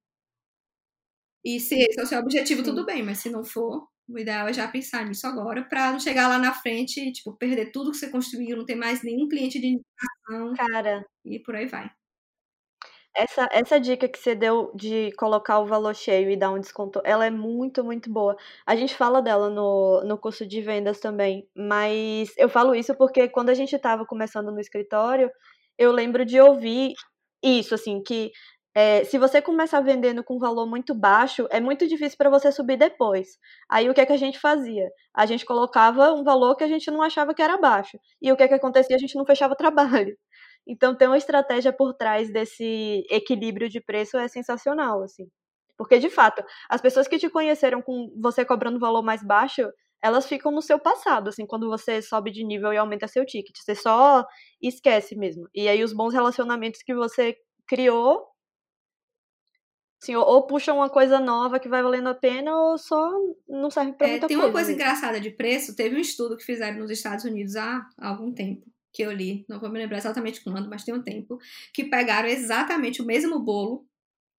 [1.45, 2.71] E se esse é o seu objetivo, Sim.
[2.71, 6.01] tudo bem, mas se não for, o ideal é já pensar nisso agora, para não
[6.01, 9.29] chegar lá na frente e, tipo, perder tudo que você construiu, não ter mais nenhum
[9.29, 10.55] cliente de indicação.
[10.57, 11.05] Cara.
[11.25, 11.91] E por aí vai.
[13.17, 17.01] Essa, essa dica que você deu de colocar o valor cheio e dar um desconto,
[17.05, 18.37] ela é muito, muito boa.
[18.67, 23.29] A gente fala dela no, no curso de vendas também, mas eu falo isso porque
[23.29, 25.31] quando a gente estava começando no escritório,
[25.79, 26.95] eu lembro de ouvir
[27.41, 28.33] isso, assim, que
[28.75, 32.77] é, se você começar vendendo com valor muito baixo, é muito difícil para você subir
[32.77, 33.39] depois.
[33.69, 34.91] Aí o que, é que a gente fazia?
[35.15, 37.99] A gente colocava um valor que a gente não achava que era baixo.
[38.21, 38.97] E o que, é que acontecia?
[38.97, 40.17] A gente não fechava trabalho.
[40.67, 45.29] Então, ter uma estratégia por trás desse equilíbrio de preço é sensacional, assim.
[45.77, 49.63] Porque, de fato, as pessoas que te conheceram com você cobrando valor mais baixo,
[50.03, 53.57] elas ficam no seu passado, assim, quando você sobe de nível e aumenta seu ticket.
[53.59, 54.25] Você só
[54.61, 55.49] esquece mesmo.
[55.55, 58.25] E aí, os bons relacionamentos que você criou,
[60.05, 63.11] assim, ou, ou puxam uma coisa nova que vai valendo a pena, ou só
[63.49, 64.43] não serve pra é, muita tem coisa.
[64.43, 65.75] Tem uma coisa engraçada de preço.
[65.75, 69.59] Teve um estudo que fizeram nos Estados Unidos há algum tempo que eu li, não
[69.59, 71.37] vou me lembrar exatamente quando, mas tem um tempo,
[71.73, 73.85] que pegaram exatamente o mesmo bolo,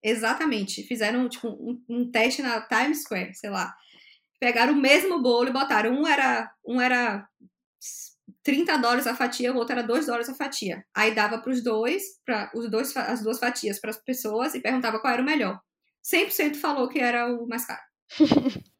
[0.01, 3.75] exatamente, fizeram tipo um, um teste na Times Square, sei lá.
[4.39, 7.27] Pegaram o mesmo bolo e botaram, um era, um era
[8.43, 10.83] 30 dólares a fatia, o outro era 2 dólares a fatia.
[10.95, 14.61] Aí dava para os dois, para os dois, as duas fatias para as pessoas e
[14.61, 15.59] perguntava qual era o melhor.
[16.03, 17.81] 100% falou que era o mais caro.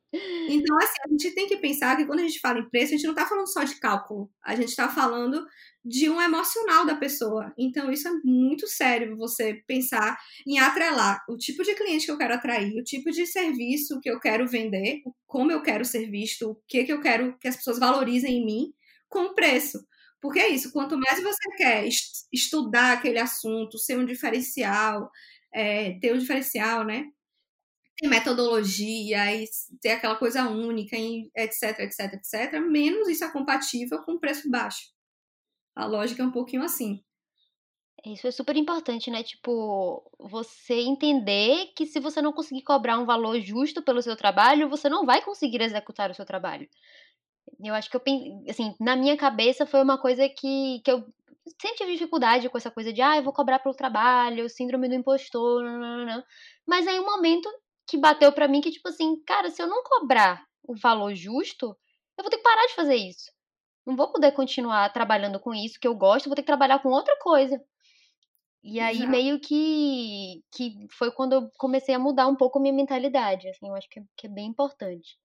[0.48, 2.96] Então, assim, a gente tem que pensar que quando a gente fala em preço, a
[2.96, 5.46] gente não está falando só de cálculo, a gente está falando
[5.84, 7.54] de um emocional da pessoa.
[7.58, 12.18] Então, isso é muito sério você pensar em atrelar o tipo de cliente que eu
[12.18, 16.52] quero atrair, o tipo de serviço que eu quero vender, como eu quero ser visto,
[16.52, 18.74] o que, que eu quero que as pessoas valorizem em mim,
[19.16, 19.80] com preço.
[20.22, 21.88] Porque é isso, quanto mais você quer
[22.34, 25.10] estudar aquele assunto, ser um diferencial,
[25.54, 27.06] é, ter um diferencial, né?
[27.98, 29.46] tem metodologia e
[29.82, 34.94] ter aquela coisa única, etc, etc, etc, menos isso é compatível com preço baixo.
[35.76, 37.02] A lógica é um pouquinho assim.
[38.06, 39.24] Isso é super importante, né?
[39.24, 44.70] Tipo, você entender que se você não conseguir cobrar um valor justo pelo seu trabalho,
[44.70, 46.70] você não vai conseguir executar o seu trabalho.
[47.64, 48.02] Eu acho que eu
[48.50, 51.06] assim, na minha cabeça foi uma coisa que, que eu
[51.62, 54.96] sempre tive dificuldade com essa coisa de, ah, eu vou cobrar pelo trabalho, síndrome do
[54.96, 56.24] impostor, não, não, não.
[56.66, 57.50] mas aí um momento
[57.88, 61.78] que bateu para mim que, tipo assim, cara, se eu não cobrar o valor justo,
[62.18, 63.32] eu vou ter que parar de fazer isso.
[63.86, 66.90] Não vou poder continuar trabalhando com isso que eu gosto, vou ter que trabalhar com
[66.90, 67.62] outra coisa.
[68.64, 69.12] E aí, Exato.
[69.12, 73.48] meio que, que foi quando eu comecei a mudar um pouco a minha mentalidade.
[73.48, 75.20] Assim, eu acho que é, que é bem importante.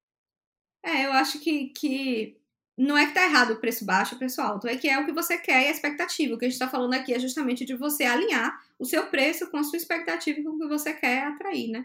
[0.82, 2.36] É, eu acho que, que
[2.76, 5.04] não é que tá errado o preço baixo, o preço alto, é que é o
[5.04, 6.34] que você quer e a expectativa.
[6.34, 9.50] O que a gente está falando aqui é justamente de você alinhar o seu preço
[9.50, 11.84] com a sua expectativa e com o que você quer atrair, né?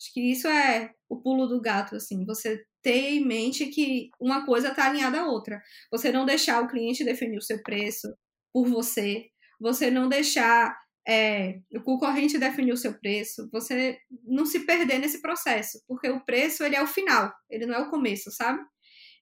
[0.00, 2.24] Acho que isso é o pulo do gato, assim.
[2.24, 5.60] Você ter em mente que uma coisa está alinhada à outra.
[5.90, 8.06] Você não deixar o cliente definir o seu preço
[8.52, 9.26] por você.
[9.60, 13.48] Você não deixar é, o concorrente definir o seu preço.
[13.50, 15.82] Você não se perder nesse processo.
[15.88, 17.32] Porque o preço, ele é o final.
[17.48, 18.60] Ele não é o começo, sabe?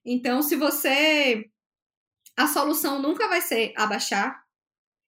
[0.05, 1.49] Então, se você...
[2.35, 4.43] A solução nunca vai ser abaixar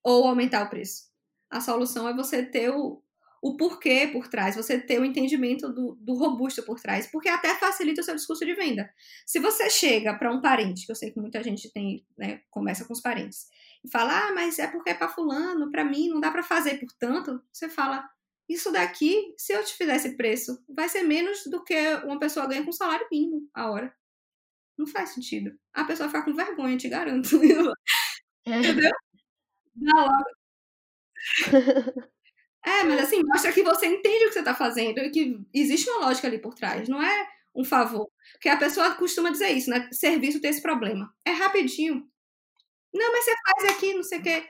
[0.04, 1.10] ou aumentar o preço.
[1.52, 3.04] A solução é você ter o,
[3.42, 7.54] o porquê por trás, você ter o entendimento do, do, robusto por trás, porque até
[7.56, 8.92] facilita o seu discurso de venda.
[9.28, 12.84] Se você chega para um parente, que eu sei que muita gente tem, né, começa
[12.86, 13.48] com os parentes,
[13.84, 16.80] e fala, ah, mas é porque é para fulano, para mim não dá para fazer,
[16.80, 18.10] portanto, você fala,
[18.48, 22.48] isso daqui, se eu te fizer esse preço, vai ser menos do que uma pessoa
[22.48, 23.96] ganha com salário mínimo a hora.
[24.78, 25.52] Não faz sentido.
[25.74, 27.30] A pessoa fica com vergonha, te garanto.
[28.46, 28.92] Entendeu?
[29.76, 30.40] Dá logo.
[32.66, 35.90] É, mas assim, mostra que você entende o que você está fazendo e que existe
[35.90, 38.10] uma lógica ali por trás, não é um favor.
[38.34, 39.90] Porque a pessoa costuma dizer isso, né?
[39.92, 41.14] Serviço tem esse problema.
[41.26, 42.10] É rapidinho.
[42.94, 44.44] Não, mas você faz aqui, não sei o quê.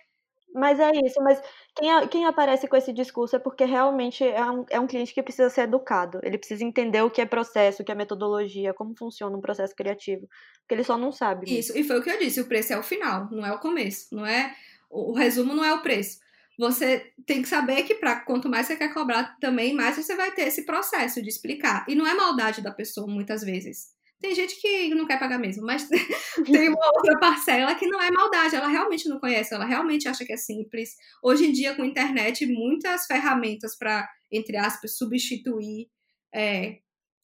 [0.54, 1.40] Mas é isso, mas
[1.76, 5.22] quem, quem aparece com esse discurso é porque realmente é um, é um cliente que
[5.22, 6.20] precisa ser educado.
[6.24, 9.76] Ele precisa entender o que é processo, o que é metodologia, como funciona um processo
[9.76, 10.28] criativo.
[10.62, 11.46] Porque ele só não sabe.
[11.46, 11.60] Mesmo.
[11.60, 13.60] Isso, e foi o que eu disse: o preço é o final, não é o
[13.60, 14.16] começo.
[14.16, 14.56] Não é
[14.90, 16.18] O, o resumo não é o preço
[16.60, 20.30] você tem que saber que para quanto mais você quer cobrar também, mais você vai
[20.34, 21.86] ter esse processo de explicar.
[21.88, 23.94] E não é maldade da pessoa muitas vezes.
[24.22, 25.88] Tem gente que não quer pagar mesmo, mas
[26.46, 30.26] tem uma outra parcela que não é maldade, ela realmente não conhece, ela realmente acha
[30.26, 30.96] que é simples.
[31.24, 35.88] Hoje em dia, com a internet, muitas ferramentas para, entre aspas, substituir
[36.36, 36.80] é,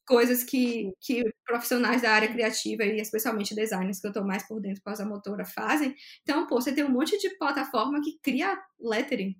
[0.05, 4.61] coisas que, que profissionais da área criativa e especialmente designers que eu estou mais por
[4.61, 5.95] dentro com a motora fazem.
[6.21, 9.35] Então, pô, você tem um monte de plataforma que cria lettering.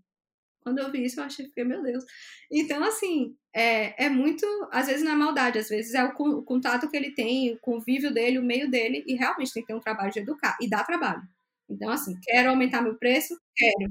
[0.61, 2.03] Quando eu vi isso, eu achei, fiquei, meu Deus.
[2.51, 6.43] Então, assim, é, é muito, às vezes não é maldade, às vezes é o, o
[6.43, 9.73] contato que ele tem, o convívio dele, o meio dele, e realmente tem que ter
[9.73, 11.23] um trabalho de educar, e dá trabalho.
[11.69, 13.33] Então, assim, quero aumentar meu preço?
[13.55, 13.89] Quero.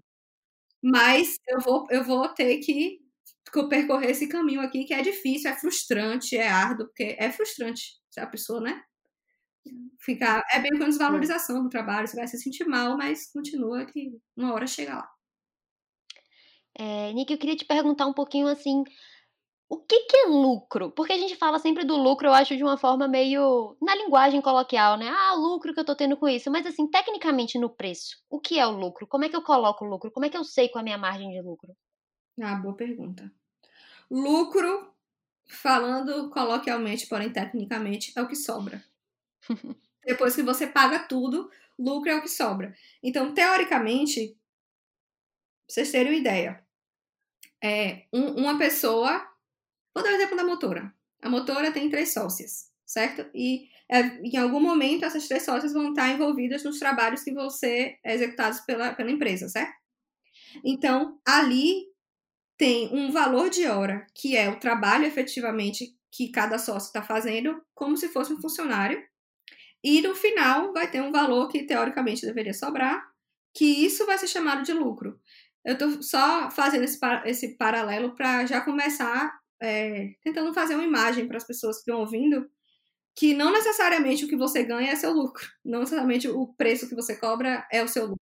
[0.82, 3.00] Mas eu vou, eu vou ter que
[3.70, 8.20] percorrer esse caminho aqui que é difícil, é frustrante, é árduo, porque é frustrante se
[8.20, 8.82] a pessoa, né?
[9.98, 14.12] Ficar, é bem com desvalorização do trabalho, você vai se sentir mal, mas continua que
[14.36, 15.08] uma hora chega lá.
[16.76, 18.82] É, Nick, eu queria te perguntar um pouquinho assim,
[19.68, 20.90] o que, que, é lucro?
[20.90, 24.40] Porque a gente fala sempre do lucro, eu acho, de uma forma meio na linguagem
[24.40, 25.08] coloquial, né?
[25.08, 26.50] Ah, lucro que eu tô tendo com isso.
[26.50, 29.06] Mas assim, tecnicamente no preço, o que é o lucro?
[29.06, 30.10] Como é que eu coloco o lucro?
[30.10, 31.74] Como é que eu sei qual é a minha margem de lucro?
[32.40, 33.30] Ah, boa pergunta.
[34.10, 34.92] Lucro,
[35.48, 38.84] falando coloquialmente, porém tecnicamente, é o que sobra.
[40.04, 42.74] Depois que você paga tudo, lucro é o que sobra.
[43.02, 44.38] Então, teoricamente, pra
[45.68, 46.64] vocês terem uma ideia,
[47.62, 49.33] é um, uma pessoa.
[49.94, 50.92] Vou dar o exemplo da motora.
[51.22, 53.30] A motora tem três sócias, certo?
[53.34, 57.48] E é, em algum momento essas três sócias vão estar envolvidas nos trabalhos que vão
[57.48, 59.74] ser executados pela, pela empresa, certo?
[60.64, 61.86] Então, ali
[62.56, 67.60] tem um valor de hora, que é o trabalho efetivamente que cada sócio está fazendo,
[67.74, 69.02] como se fosse um funcionário.
[69.82, 73.04] E no final vai ter um valor que teoricamente deveria sobrar,
[73.54, 75.20] que isso vai ser chamado de lucro.
[75.64, 81.26] Eu estou só fazendo esse, esse paralelo para já começar é, tentando fazer uma imagem
[81.26, 82.48] para as pessoas que estão ouvindo,
[83.16, 86.94] que não necessariamente o que você ganha é seu lucro, não necessariamente o preço que
[86.94, 88.20] você cobra é o seu lucro.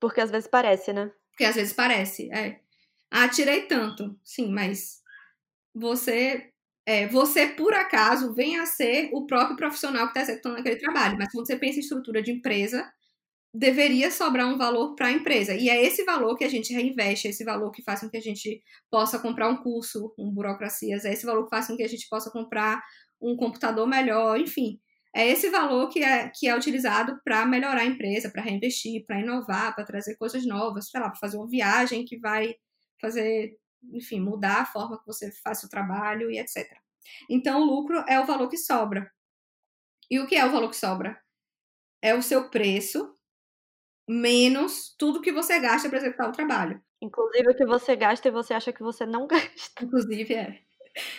[0.00, 1.10] Porque às vezes parece, né?
[1.30, 2.60] Porque às vezes parece, é.
[3.10, 4.18] Ah, tirei tanto.
[4.22, 5.02] Sim, mas
[5.74, 6.52] você
[6.88, 11.18] é, você, por acaso, vem a ser o próprio profissional que está executando aquele trabalho.
[11.18, 12.90] Mas quando você pensa em estrutura de empresa,
[13.58, 15.52] deveria sobrar um valor para a empresa.
[15.52, 18.16] E é esse valor que a gente reinveste, é esse valor que faz com que
[18.16, 21.82] a gente possa comprar um curso, um burocracias, é esse valor que faz com que
[21.82, 22.80] a gente possa comprar
[23.20, 24.80] um computador melhor, enfim.
[25.12, 29.20] É esse valor que é, que é utilizado para melhorar a empresa, para reinvestir, para
[29.20, 32.54] inovar, para trazer coisas novas, sei lá, para fazer uma viagem que vai
[33.00, 33.58] fazer,
[33.92, 36.64] enfim, mudar a forma que você faz o trabalho e etc.
[37.28, 39.10] Então, o lucro é o valor que sobra.
[40.08, 41.20] E o que é o valor que sobra?
[42.00, 43.17] É o seu preço
[44.08, 46.80] menos tudo que você gasta para executar o trabalho.
[47.00, 49.84] Inclusive o que você gasta e você acha que você não gasta.
[49.84, 50.58] Inclusive é.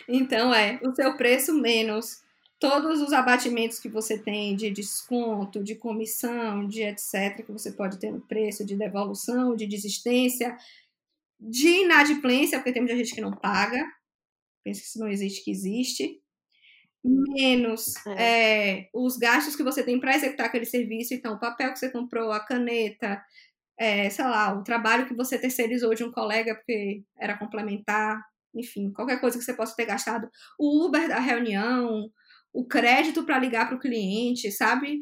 [0.07, 2.21] Então é o seu preço menos
[2.59, 7.97] todos os abatimentos que você tem de desconto, de comissão, de etc, que você pode
[7.97, 10.57] ter no preço, de devolução, de desistência,
[11.39, 13.81] de inadimplência, porque tem muita gente que não paga,
[14.61, 16.21] pensa que isso não existe, que existe,
[17.03, 18.79] menos é.
[18.81, 21.89] É, os gastos que você tem para executar aquele serviço, então o papel que você
[21.89, 23.21] comprou, a caneta,
[23.77, 28.21] é, sei lá, o trabalho que você terceirizou de um colega porque era complementar,
[28.53, 32.09] enfim, qualquer coisa que você possa ter gastado, o Uber da reunião,
[32.51, 34.99] o crédito para ligar para o cliente, sabe?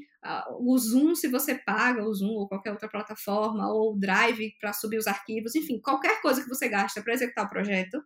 [0.59, 4.73] O Zoom, se você paga o Zoom ou qualquer outra plataforma, ou o Drive para
[4.73, 8.03] subir os arquivos, enfim, qualquer coisa que você gasta para executar o projeto,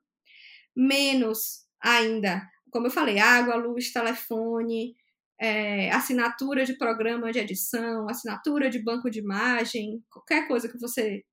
[0.75, 4.95] menos ainda, como eu falei, água, luz, telefone,
[5.39, 11.23] é, assinatura de programa de edição, assinatura de banco de imagem, qualquer coisa que você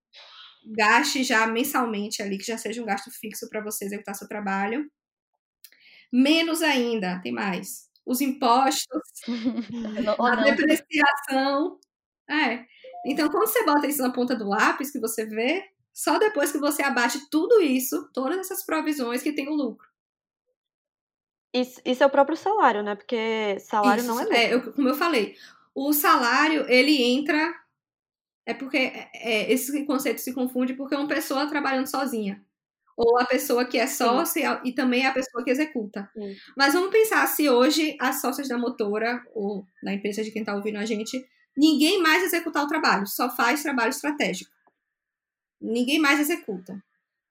[0.67, 4.91] gaste já mensalmente ali, que já seja um gasto fixo para você executar seu trabalho.
[6.13, 7.89] Menos ainda, tem mais.
[8.05, 9.03] Os impostos,
[10.19, 11.79] a depreciação.
[12.31, 12.65] É.
[13.07, 16.59] Então, quando você bota isso na ponta do lápis, que você vê, só depois que
[16.59, 19.88] você abate tudo isso, todas essas provisões que tem o lucro.
[21.53, 22.95] Isso, isso é o próprio salário, né?
[22.95, 24.37] Porque salário isso, não é lucro.
[24.37, 25.35] É, eu, como eu falei,
[25.75, 27.55] o salário, ele entra
[28.49, 32.43] é porque é, é, esse conceito se confunde porque é uma pessoa trabalhando sozinha.
[32.97, 34.61] Ou a pessoa que é sócia Sim.
[34.65, 36.11] e também é a pessoa que executa.
[36.15, 36.35] Sim.
[36.57, 40.55] Mas vamos pensar se hoje as sócias da motora, ou da empresa de quem está
[40.55, 41.23] ouvindo a gente,
[41.55, 44.51] ninguém mais executar o trabalho, só faz trabalho estratégico.
[45.61, 46.83] Ninguém mais executa.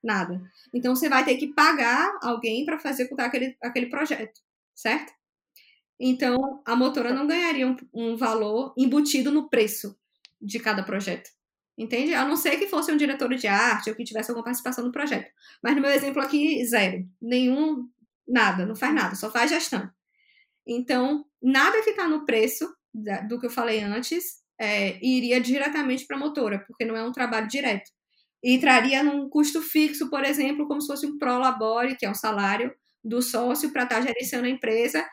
[0.04, 0.42] Nada.
[0.74, 4.40] Então você vai ter que pagar alguém para fazer executar aquele, aquele projeto,
[4.76, 5.12] certo?
[6.00, 9.98] Então a motora não ganharia um, um valor embutido no preço
[10.40, 11.30] de cada projeto.
[11.78, 12.14] Entende?
[12.14, 14.92] A não ser que fosse um diretor de arte ou que tivesse alguma participação no
[14.92, 15.32] projeto.
[15.62, 17.08] Mas no meu exemplo aqui, zero.
[17.22, 17.88] Nenhum,
[18.28, 19.88] nada, não faz nada, só faz gestão.
[20.66, 22.68] Então, nada que está no preço
[23.28, 27.12] do que eu falei antes é, iria diretamente para a motora, porque não é um
[27.12, 27.92] trabalho direto.
[28.44, 32.16] E entraria num custo fixo, por exemplo, como se fosse um prolabore, que é um
[32.16, 32.74] salário
[33.04, 35.08] do sócio para estar tá gerenciando a empresa,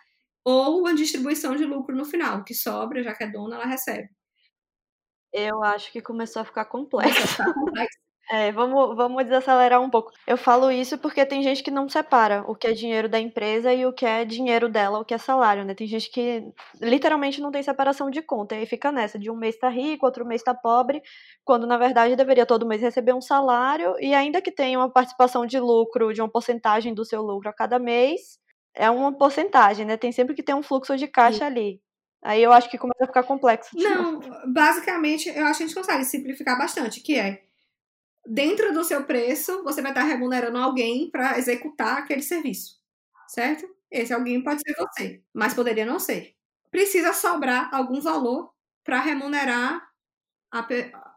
[0.45, 4.09] ou uma distribuição de lucro no final, que sobra, já que é dona, ela recebe.
[5.33, 7.43] Eu acho que começou a ficar complexo.
[8.31, 10.11] É, vamos, vamos desacelerar um pouco.
[10.27, 13.73] Eu falo isso porque tem gente que não separa o que é dinheiro da empresa
[13.73, 15.75] e o que é dinheiro dela, o que é salário, né?
[15.75, 16.43] Tem gente que
[16.81, 20.07] literalmente não tem separação de conta, e aí fica nessa, de um mês tá rico,
[20.07, 21.03] outro mês tá pobre,
[21.45, 25.45] quando na verdade deveria todo mês receber um salário, e ainda que tenha uma participação
[25.45, 28.39] de lucro, de uma porcentagem do seu lucro a cada mês,
[28.75, 29.99] é uma porcentagem, né?
[29.99, 31.45] Tem sempre que ter um fluxo de caixa Sim.
[31.45, 31.81] ali.
[32.23, 33.71] Aí eu acho que começa a ficar complexo.
[33.75, 34.19] Não,
[34.51, 37.43] basicamente, eu acho que a gente consegue simplificar bastante, que é
[38.27, 42.81] dentro do seu preço, você vai estar remunerando alguém para executar aquele serviço,
[43.29, 43.67] certo?
[43.91, 46.35] Esse alguém pode ser você, mas poderia não ser.
[46.71, 49.89] Precisa sobrar algum valor para remunerar
[50.53, 50.61] a,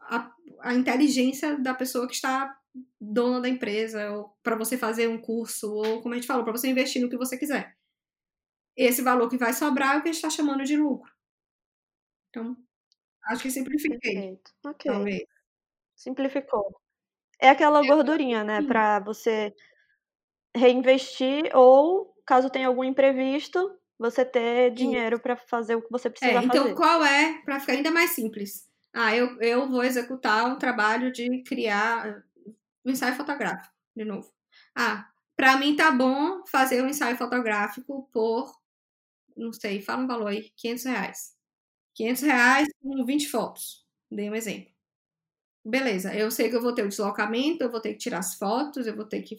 [0.02, 2.56] a, a inteligência da pessoa que está
[3.00, 6.52] dona da empresa, ou para você fazer um curso, ou como a gente falou, para
[6.52, 7.76] você investir no que você quiser
[8.78, 11.12] esse valor que vai sobrar é o que a gente está chamando de lucro.
[12.30, 12.56] Então,
[13.24, 13.98] acho que simplifiquei.
[13.98, 14.52] Perfeito.
[14.64, 14.90] Ok.
[14.92, 15.22] Talvez.
[15.96, 16.80] Simplificou.
[17.40, 18.62] É aquela gordurinha, né?
[18.62, 19.54] Para você
[20.56, 26.32] reinvestir ou, caso tenha algum imprevisto, você ter dinheiro para fazer o que você precisa
[26.32, 26.70] é, então, fazer.
[26.70, 28.68] Então, qual é, para ficar ainda mais simples?
[28.92, 32.24] Ah, eu, eu vou executar um trabalho de criar
[32.84, 34.30] um ensaio fotográfico, de novo.
[34.74, 38.58] Ah, para mim tá bom fazer um ensaio fotográfico por
[39.38, 41.36] não sei, fala um valor aí, 500 reais.
[41.94, 43.86] 500 reais com 20 fotos.
[44.10, 44.72] Dei um exemplo.
[45.68, 48.34] Beleza, eu sei que eu vou ter o deslocamento, eu vou ter que tirar as
[48.34, 49.38] fotos, eu vou ter que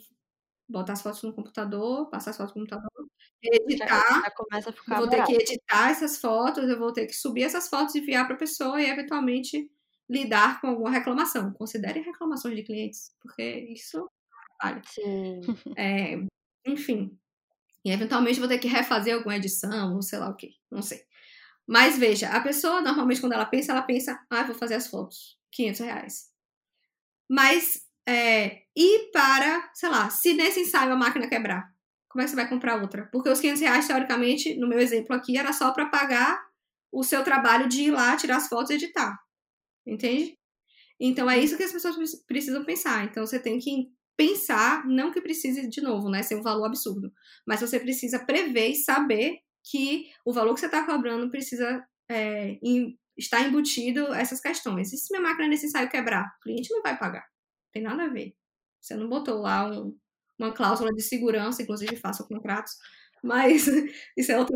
[0.67, 3.09] botar as fotos no computador, passar as fotos no computador,
[3.41, 3.87] editar.
[3.87, 7.95] Já, já vou ter que editar essas fotos, eu vou ter que subir essas fotos
[7.95, 9.71] e enviar para a pessoa e eventualmente
[10.07, 11.51] lidar com alguma reclamação.
[11.53, 14.07] Considere reclamações de clientes, porque isso
[14.61, 14.81] vale.
[14.85, 15.41] Sim.
[15.77, 16.15] É,
[16.63, 17.17] enfim,
[17.83, 21.01] e eventualmente vou ter que refazer alguma edição, ou sei lá o que, não sei.
[21.65, 25.38] Mas veja, a pessoa normalmente quando ela pensa, ela pensa, ah, vou fazer as fotos,
[25.51, 26.29] 500 reais.
[27.29, 31.69] Mas, é, e para, sei lá, se nesse ensaio a máquina quebrar,
[32.09, 33.07] como é que você vai comprar outra?
[33.11, 36.43] Porque os 500 reais, teoricamente, no meu exemplo aqui, era só para pagar
[36.91, 39.17] o seu trabalho de ir lá, tirar as fotos e editar.
[39.85, 40.37] Entende?
[40.99, 41.95] Então é isso que as pessoas
[42.27, 43.05] precisam pensar.
[43.05, 47.09] Então você tem que pensar, não que precise de novo, né, ser um valor absurdo,
[47.47, 52.57] mas você precisa prever e saber que o valor que você está cobrando precisa é,
[53.19, 54.91] estar embutido essas questões.
[54.93, 57.21] E se minha máquina nesse ensaio quebrar, o cliente não vai pagar.
[57.21, 58.35] Não tem nada a ver.
[58.81, 59.95] Você não botou lá um,
[60.39, 62.73] uma cláusula de segurança, inclusive faça contratos,
[63.23, 63.67] mas
[64.17, 64.55] isso é outro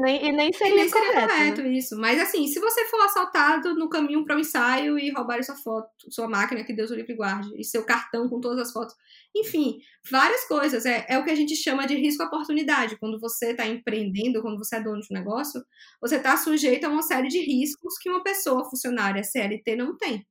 [0.00, 1.68] nem, e nem seria, e nem seria correto, correto né?
[1.70, 1.96] isso.
[1.96, 5.90] Mas assim, se você for assaltado no caminho para o ensaio e roubarem sua foto,
[6.10, 8.94] sua máquina, que Deus o livre guarde, e seu cartão com todas as fotos.
[9.34, 10.86] Enfim, várias coisas.
[10.86, 12.98] É, é o que a gente chama de risco-oportunidade.
[12.98, 15.64] Quando você está empreendendo, quando você é dono de um negócio,
[16.00, 20.26] você está sujeito a uma série de riscos que uma pessoa funcionária CLT não tem.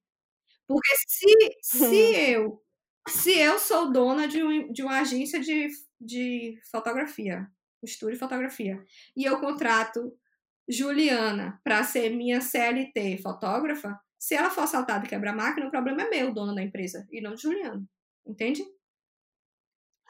[0.68, 1.28] Porque se,
[1.62, 2.62] se eu
[3.08, 5.68] se eu sou dona de, um, de uma agência de,
[6.00, 7.48] de fotografia,
[7.86, 8.84] estúdio de fotografia.
[9.16, 10.14] E eu contrato
[10.68, 14.00] Juliana para ser minha CLT fotógrafa.
[14.18, 17.08] Se ela for assaltada e quebrar a máquina, o problema é meu, dono da empresa,
[17.12, 17.84] e não de Juliana.
[18.26, 18.64] Entende?
[18.64, 18.70] Sim.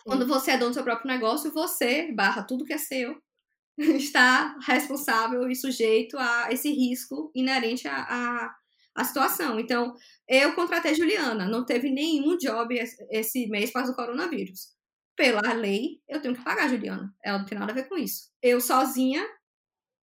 [0.04, 3.22] Quando você é dono do seu próprio negócio, você, barra tudo que é seu,
[3.78, 8.56] está responsável e sujeito a esse risco inerente à, à,
[8.96, 9.60] à situação.
[9.60, 9.96] Então,
[10.28, 12.76] eu contratei Juliana, não teve nenhum job
[13.12, 14.79] esse mês por causa do coronavírus.
[15.20, 17.14] Pela lei, eu tenho que pagar Juliana.
[17.22, 18.32] Ela não tem nada a ver com isso.
[18.42, 19.22] Eu sozinha,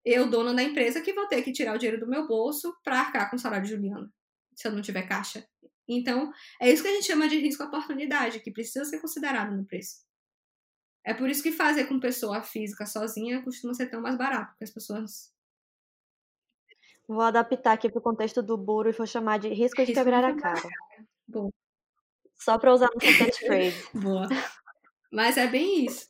[0.04, 3.00] eu, dona da empresa, que vou ter que tirar o dinheiro do meu bolso para
[3.00, 4.12] arcar com o salário de Juliana,
[4.54, 5.48] se eu não tiver caixa.
[5.88, 10.04] Então, é isso que a gente chama de risco-oportunidade, que precisa ser considerado no preço.
[11.02, 14.64] É por isso que fazer com pessoa física sozinha costuma ser tão mais barato, porque
[14.64, 15.32] as pessoas.
[17.08, 19.94] Vou adaptar aqui para o contexto do buro e vou chamar de risco, risco de
[19.94, 20.60] quebrar a cara.
[20.60, 21.06] cara.
[21.26, 21.50] Boa.
[22.34, 23.88] Só para usar no catchphrase.
[23.98, 24.28] Boa.
[25.12, 26.08] Mas é bem isso.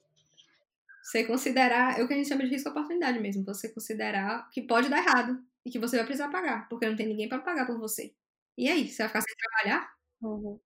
[1.02, 3.44] Você considerar, é o que a gente chama de risco-oportunidade mesmo.
[3.44, 7.06] Você considerar que pode dar errado e que você vai precisar pagar, porque não tem
[7.06, 8.12] ninguém para pagar por você.
[8.58, 9.88] E aí, você vai ficar sem trabalhar?
[10.20, 10.58] Uhum.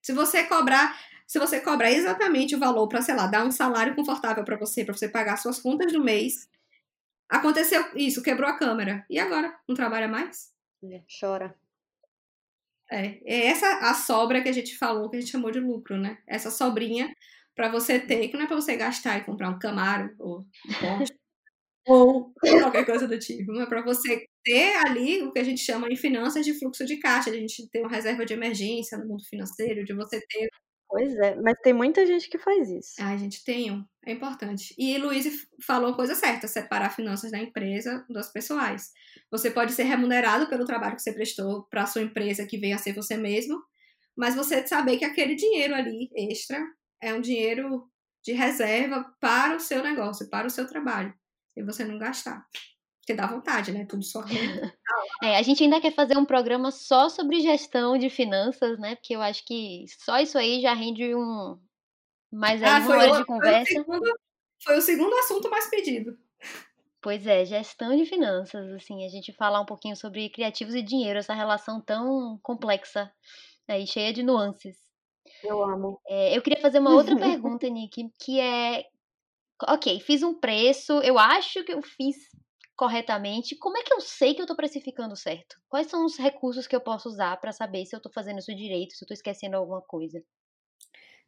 [0.00, 3.94] Se você cobrar, se você cobrar exatamente o valor para, sei lá, dar um salário
[3.94, 6.48] confortável para você, para você pagar suas contas do mês,
[7.28, 9.04] aconteceu isso, quebrou a câmera.
[9.10, 9.54] E agora?
[9.68, 10.50] Não trabalha mais?
[10.84, 11.54] É, chora.
[12.90, 15.96] É, é essa a sobra que a gente falou, que a gente chamou de lucro,
[15.98, 16.18] né?
[16.26, 17.12] Essa sobrinha
[17.54, 20.74] para você ter, que não é para você gastar e comprar um Camaro ou um
[20.80, 21.12] Porsche,
[21.86, 22.32] ou
[22.62, 25.96] qualquer coisa do tipo, mas para você ter ali o que a gente chama em
[25.96, 29.24] finanças de fluxo de caixa, de a gente ter uma reserva de emergência no mundo
[29.28, 30.48] financeiro, de você ter.
[30.88, 32.94] Pois é, mas tem muita gente que faz isso.
[32.98, 34.74] A gente tem um, é importante.
[34.78, 38.90] E Luiz falou a coisa certa, separar finanças da empresa das pessoais.
[39.30, 42.78] Você pode ser remunerado pelo trabalho que você prestou para sua empresa que veio a
[42.78, 43.62] ser você mesmo,
[44.16, 46.58] mas você saber que aquele dinheiro ali extra
[47.02, 47.86] é um dinheiro
[48.24, 51.14] de reserva para o seu negócio, para o seu trabalho,
[51.56, 52.46] e você não gastar.
[53.08, 53.86] Porque dá vontade, né?
[53.86, 54.22] Tudo só
[55.22, 58.96] É, a gente ainda quer fazer um programa só sobre gestão de finanças, né?
[58.96, 61.58] Porque eu acho que só isso aí já rende um
[62.30, 63.72] mais ah, uma hora o, de conversa.
[63.72, 64.20] Foi o, segundo,
[64.62, 66.18] foi o segundo assunto mais pedido.
[67.00, 71.18] Pois é, gestão de finanças, assim, a gente falar um pouquinho sobre criativos e dinheiro,
[71.18, 73.10] essa relação tão complexa
[73.66, 74.76] aí, cheia de nuances.
[75.42, 75.98] Eu amo.
[76.06, 77.16] É, eu queria fazer uma outra
[77.56, 78.84] pergunta, Nick, que é,
[79.66, 82.16] ok, fiz um preço, eu acho que eu fiz
[82.78, 85.60] corretamente, como é que eu sei que eu estou precificando certo?
[85.68, 88.54] Quais são os recursos que eu posso usar para saber se eu estou fazendo isso
[88.54, 90.22] direito, se eu estou esquecendo alguma coisa?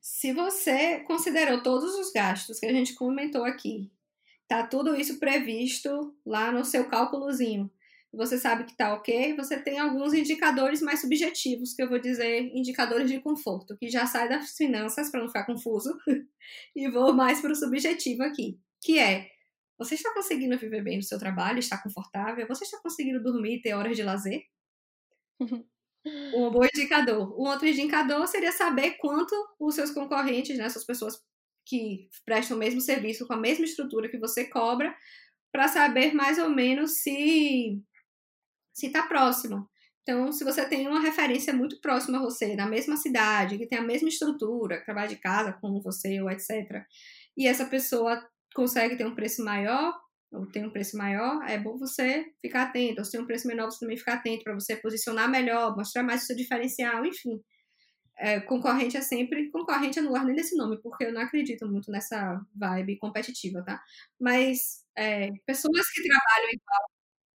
[0.01, 3.91] Se você considerou todos os gastos que a gente comentou aqui,
[4.47, 7.69] tá tudo isso previsto lá no seu cálculozinho.
[8.13, 12.43] Você sabe que tá ok, você tem alguns indicadores mais subjetivos, que eu vou dizer
[12.55, 15.99] indicadores de conforto, que já sai das finanças para não ficar confuso,
[16.77, 19.40] e vou mais para o subjetivo aqui, que é
[19.81, 22.47] você está conseguindo viver bem no seu trabalho, está confortável?
[22.47, 24.43] Você está conseguindo dormir e ter horas de lazer?
[26.35, 27.33] um bom indicador.
[27.33, 31.19] Um outro indicador seria saber quanto os seus concorrentes, né, essas pessoas
[31.65, 34.95] que prestam o mesmo serviço com a mesma estrutura que você cobra,
[35.51, 37.83] para saber mais ou menos se
[38.75, 39.67] se está próximo.
[40.03, 43.79] Então, se você tem uma referência muito próxima a você, na mesma cidade, que tem
[43.79, 46.85] a mesma estrutura, trabalha de casa como você ou etc.,
[47.37, 48.23] e essa pessoa
[48.55, 49.95] consegue ter um preço maior,
[50.33, 53.01] ou tem um preço maior, é bom você ficar atento.
[53.01, 56.03] Ou se tem um preço menor, você também ficar atento para você posicionar melhor, mostrar
[56.03, 57.43] mais o seu diferencial, enfim.
[58.17, 59.51] É, concorrente é sempre.
[59.51, 63.63] Concorrente eu não gosto nem desse nome, porque eu não acredito muito nessa vibe competitiva,
[63.65, 63.83] tá?
[64.21, 66.91] Mas é, pessoas que trabalham igual.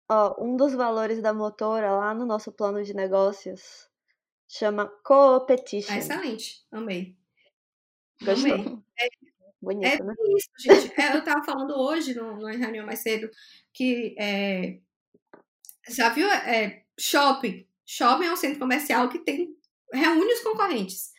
[0.10, 3.90] Ó, um dos valores da motora lá no nosso plano de negócios
[4.50, 5.94] chama competition.
[5.94, 7.16] Ah, excelente, amei.
[8.22, 8.54] Gostou?
[8.54, 8.84] Amei.
[9.00, 9.08] É,
[9.62, 10.14] Bonito, é né?
[10.38, 11.00] isso, gente.
[11.00, 13.30] É, eu estava falando hoje, no, numa reunião mais cedo,
[13.74, 14.80] que é,
[15.90, 17.66] já viu é, shopping?
[17.86, 19.56] Shopping é um centro comercial que tem
[19.94, 21.12] reúne os concorrentes.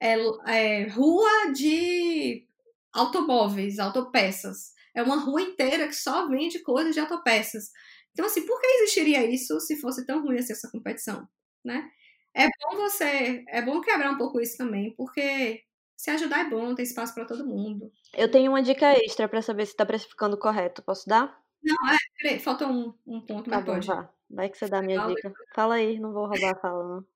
[0.00, 0.14] É,
[0.46, 2.46] é, rua de
[2.92, 4.72] automóveis, autopeças.
[4.94, 7.70] É uma rua inteira que só vende coisas de autopeças.
[8.12, 11.28] Então, assim, por que existiria isso se fosse tão ruim assim, essa competição,
[11.64, 11.88] né?
[12.34, 15.62] É bom você, é bom quebrar um pouco isso também, porque
[15.98, 17.92] se ajudar é bom, tem espaço para todo mundo.
[18.14, 20.80] Eu tenho uma dica extra para saber se está precificando correto.
[20.80, 21.42] Posso dar?
[21.60, 23.86] Não, é, peraí, falta um, um ponto, tá mas bom, pode.
[23.88, 24.08] Vá.
[24.30, 25.32] Vai que você dá a minha dica.
[25.56, 27.06] Fala aí, não vou roubar a fala, não.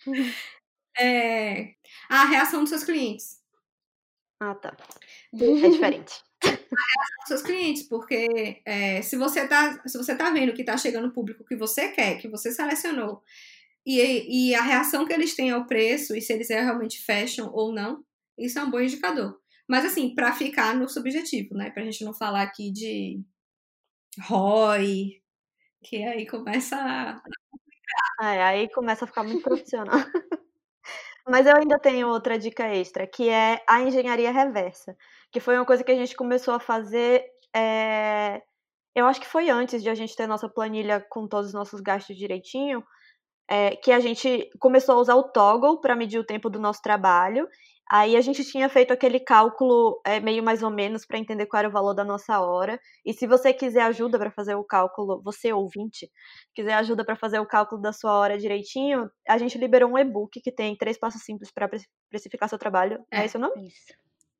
[0.98, 1.74] É,
[2.08, 3.42] a reação dos seus clientes.
[4.40, 4.74] Ah, tá.
[5.34, 6.24] É diferente.
[6.42, 10.64] A reação dos seus clientes, porque é, se, você tá, se você tá vendo que
[10.64, 13.22] tá chegando o público que você quer, que você selecionou,
[13.84, 17.72] e, e a reação que eles têm ao preço, e se eles realmente fecham ou
[17.74, 18.02] não,
[18.38, 19.38] isso é um bom indicador.
[19.68, 21.70] Mas, assim, para ficar no subjetivo, né?
[21.70, 23.20] Pra gente não falar aqui de
[24.28, 25.20] ROI,
[25.82, 27.22] que aí começa a.
[28.22, 29.96] É, aí começa a ficar muito profissional.
[31.28, 34.96] Mas eu ainda tenho outra dica extra, que é a engenharia reversa,
[35.32, 37.24] que foi uma coisa que a gente começou a fazer.
[37.54, 38.42] É...
[38.94, 41.80] Eu acho que foi antes de a gente ter nossa planilha com todos os nossos
[41.80, 42.82] gastos direitinho.
[43.48, 46.82] é, que a gente começou a usar o toggle para medir o tempo do nosso
[46.82, 47.48] trabalho.
[47.88, 51.60] Aí a gente tinha feito aquele cálculo é, meio mais ou menos para entender qual
[51.60, 52.80] era o valor da nossa hora.
[53.04, 56.10] E se você quiser ajuda para fazer o cálculo, você ouvinte,
[56.54, 60.40] quiser ajuda para fazer o cálculo da sua hora direitinho, a gente liberou um e-book
[60.40, 61.70] que tem três passos simples para
[62.10, 63.04] precificar seu trabalho.
[63.10, 63.68] É, é esse o nome?
[63.68, 63.94] Isso.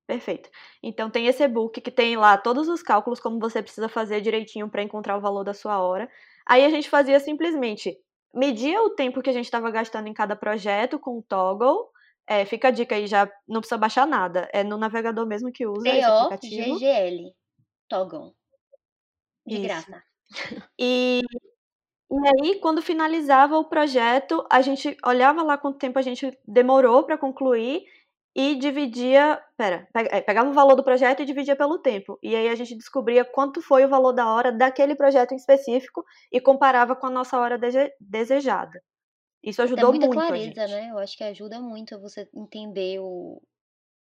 [0.07, 0.49] Perfeito.
[0.83, 4.69] Então tem esse e-book que tem lá todos os cálculos como você precisa fazer direitinho
[4.69, 6.09] para encontrar o valor da sua hora.
[6.47, 7.99] Aí a gente fazia simplesmente
[8.33, 11.89] media o tempo que a gente estava gastando em cada projeto com o toggle.
[12.29, 14.49] É, fica a dica aí, já não precisa baixar nada.
[14.53, 16.65] É no navegador mesmo que usa esse aplicativo.
[16.65, 17.33] T-O-G-G-L.
[17.89, 18.33] Toggle.
[19.47, 19.63] De Isso.
[19.63, 20.03] graça.
[20.79, 21.23] E,
[22.11, 27.05] e aí, quando finalizava o projeto, a gente olhava lá quanto tempo a gente demorou
[27.05, 27.85] para concluir
[28.35, 32.19] e dividia, pera, é, pegava o valor do projeto e dividia pelo tempo.
[32.23, 36.05] E aí a gente descobria quanto foi o valor da hora daquele projeto em específico
[36.31, 37.59] e comparava com a nossa hora
[37.99, 38.83] desejada.
[39.47, 40.91] Isso ajudou muita muito clareza, né?
[40.91, 43.43] Eu acho que ajuda muito você entender o,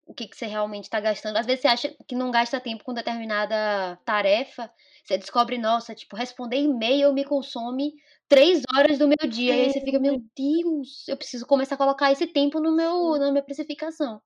[0.06, 1.38] o que, que você realmente está gastando.
[1.38, 4.72] Às vezes você acha que não gasta tempo com determinada tarefa,
[5.06, 7.94] você descobre, nossa, tipo, responder e-mail me consome
[8.30, 9.58] três horas do meu dia.
[9.58, 13.18] E aí você fica, meu Deus, eu preciso começar a colocar esse tempo no meu,
[13.20, 14.22] na minha precificação.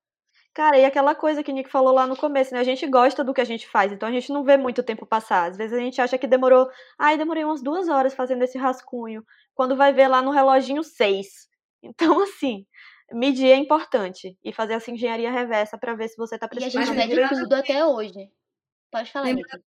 [0.54, 2.60] Cara, e aquela coisa que o Nick falou lá no começo, né?
[2.60, 5.06] A gente gosta do que a gente faz, então a gente não vê muito tempo
[5.06, 5.50] passar.
[5.50, 6.70] Às vezes a gente acha que demorou.
[6.98, 9.26] Ai, demorei umas duas horas fazendo esse rascunho.
[9.56, 11.52] Quando vai ver lá no reloginho, seis.
[11.86, 12.66] Então, assim,
[13.12, 14.38] medir é importante.
[14.42, 16.82] E fazer essa engenharia reversa para ver se você tá precisando.
[16.82, 18.32] E a gente mede tudo até hoje.
[18.90, 19.44] Pode falar, Lembra...
[19.54, 19.66] Nick.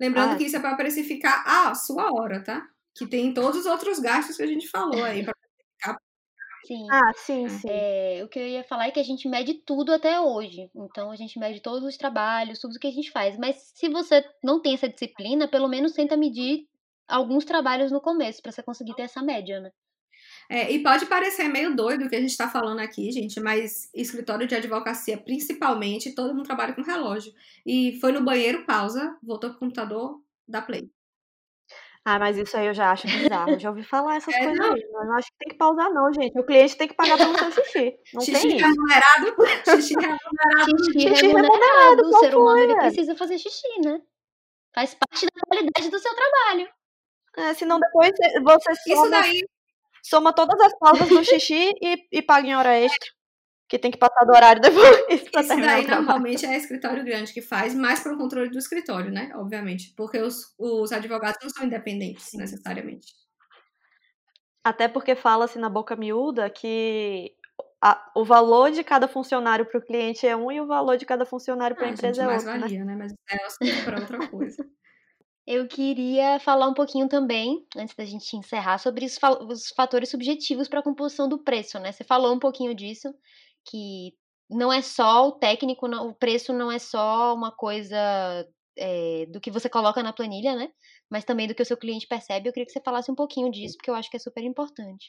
[0.00, 0.36] Lembrando ah.
[0.36, 2.66] que isso é para precificar a sua hora, tá?
[2.94, 5.34] que tem todos os outros gastos que a gente falou aí para
[6.66, 6.86] Sim.
[6.90, 7.68] Ah, sim, sim.
[7.68, 10.70] É, o que eu ia falar é que a gente mede tudo até hoje.
[10.74, 13.36] Então a gente mede todos os trabalhos, tudo que a gente faz.
[13.38, 16.66] Mas se você não tem essa disciplina, pelo menos tenta medir
[17.08, 19.70] alguns trabalhos no começo para você conseguir ter essa média, né?
[20.48, 23.88] É, e pode parecer meio doido o que a gente está falando aqui, gente, mas
[23.94, 27.32] escritório de advocacia, principalmente, todo mundo trabalha com relógio.
[27.66, 30.90] E foi no banheiro, pausa, voltou pro computador, dá play.
[32.06, 33.58] Ah, mas isso aí eu já acho bizarro.
[33.58, 34.74] Já ouvi falar essas é, coisas não.
[34.74, 34.88] aí.
[34.92, 36.38] Mas não acho que tem que pausar, não, gente.
[36.38, 37.96] O cliente tem que pagar pelo seu xixi.
[38.12, 39.36] Não xixi tem remunerado.
[39.64, 40.92] Xixi remunerado.
[40.92, 42.02] Xixi, remunerado.
[42.06, 44.00] O ser humano ele precisa fazer xixi, né?
[44.74, 46.68] Faz parte da qualidade do seu trabalho.
[47.38, 49.48] É, senão depois você soma, isso daí...
[50.02, 53.13] soma todas as pausas do xixi e, e paga em hora extra
[53.68, 55.06] que tem que passar do horário depois.
[55.08, 59.32] Isso daí normalmente é escritório grande que faz, mais para o controle do escritório, né?
[59.34, 59.92] Obviamente.
[59.96, 63.08] Porque os, os advogados não são independentes, necessariamente.
[64.62, 67.32] Até porque fala-se na boca miúda que
[67.82, 71.04] a, o valor de cada funcionário para o cliente é um e o valor de
[71.04, 72.46] cada funcionário para a ah, empresa é outro.
[72.46, 72.66] Mais né?
[72.66, 72.96] valia, né?
[72.96, 73.12] Mas
[73.60, 74.56] é para outra coisa.
[75.46, 80.68] Eu queria falar um pouquinho também, antes da gente encerrar, sobre os, os fatores subjetivos
[80.68, 81.92] para a composição do preço, né?
[81.92, 83.14] Você falou um pouquinho disso,
[83.64, 84.14] que
[84.50, 87.96] não é só o técnico, não, o preço não é só uma coisa
[88.76, 90.70] é, do que você coloca na planilha, né?
[91.10, 92.48] Mas também do que o seu cliente percebe.
[92.48, 95.08] Eu queria que você falasse um pouquinho disso, porque eu acho que é super importante.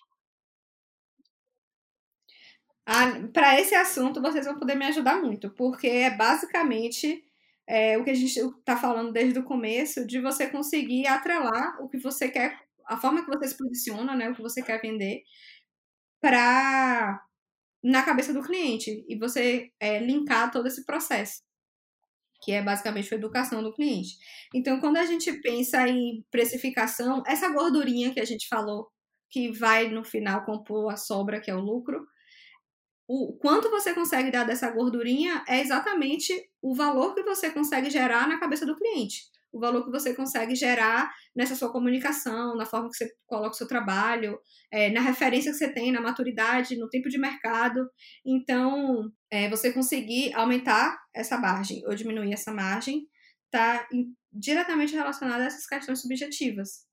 [2.86, 7.24] Ah, Para esse assunto, vocês vão poder me ajudar muito, porque é basicamente
[7.68, 11.90] é, o que a gente está falando desde o começo, de você conseguir atrelar o
[11.90, 15.24] que você quer, a forma que você se posiciona, né, o que você quer vender,
[16.22, 17.22] para
[17.86, 21.44] na cabeça do cliente e você é, linkar todo esse processo,
[22.42, 24.18] que é basicamente a educação do cliente.
[24.56, 28.90] Então, quando a gente pensa em precificação, essa gordurinha que a gente falou,
[29.30, 32.04] que vai no final compor a sobra, que é o lucro,
[33.08, 36.34] o quanto você consegue dar dessa gordurinha é exatamente
[36.64, 39.26] o valor que você consegue gerar na cabeça do cliente
[39.56, 43.58] o valor que você consegue gerar nessa sua comunicação, na forma que você coloca o
[43.58, 44.38] seu trabalho,
[44.70, 47.90] é, na referência que você tem, na maturidade, no tempo de mercado.
[48.26, 53.08] Então, é, você conseguir aumentar essa margem ou diminuir essa margem
[53.46, 53.88] está
[54.34, 56.86] diretamente relacionado a essas questões subjetivas.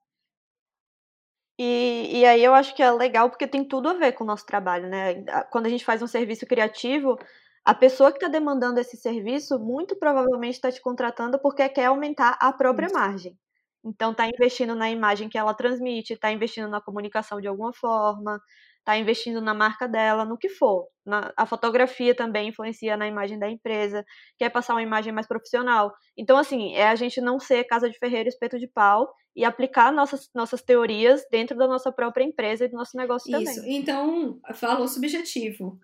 [1.59, 4.27] E, e aí eu acho que é legal porque tem tudo a ver com o
[4.27, 5.25] nosso trabalho, né?
[5.51, 7.19] Quando a gente faz um serviço criativo,
[7.65, 12.37] a pessoa que está demandando esse serviço muito provavelmente está te contratando porque quer aumentar
[12.41, 12.95] a própria Isso.
[12.95, 13.39] margem.
[13.85, 18.41] Então está investindo na imagem que ela transmite, está investindo na comunicação de alguma forma,
[18.79, 20.87] está investindo na marca dela, no que for.
[21.05, 24.05] Na, a fotografia também influencia na imagem da empresa,
[24.39, 25.93] quer passar uma imagem mais profissional.
[26.17, 29.93] Então, assim, é a gente não ser casa de ferreiro, espeto de pau e aplicar
[29.93, 33.55] nossas, nossas teorias dentro da nossa própria empresa e do nosso negócio Isso.
[33.55, 33.77] também.
[33.77, 35.79] Então, falou subjetivo.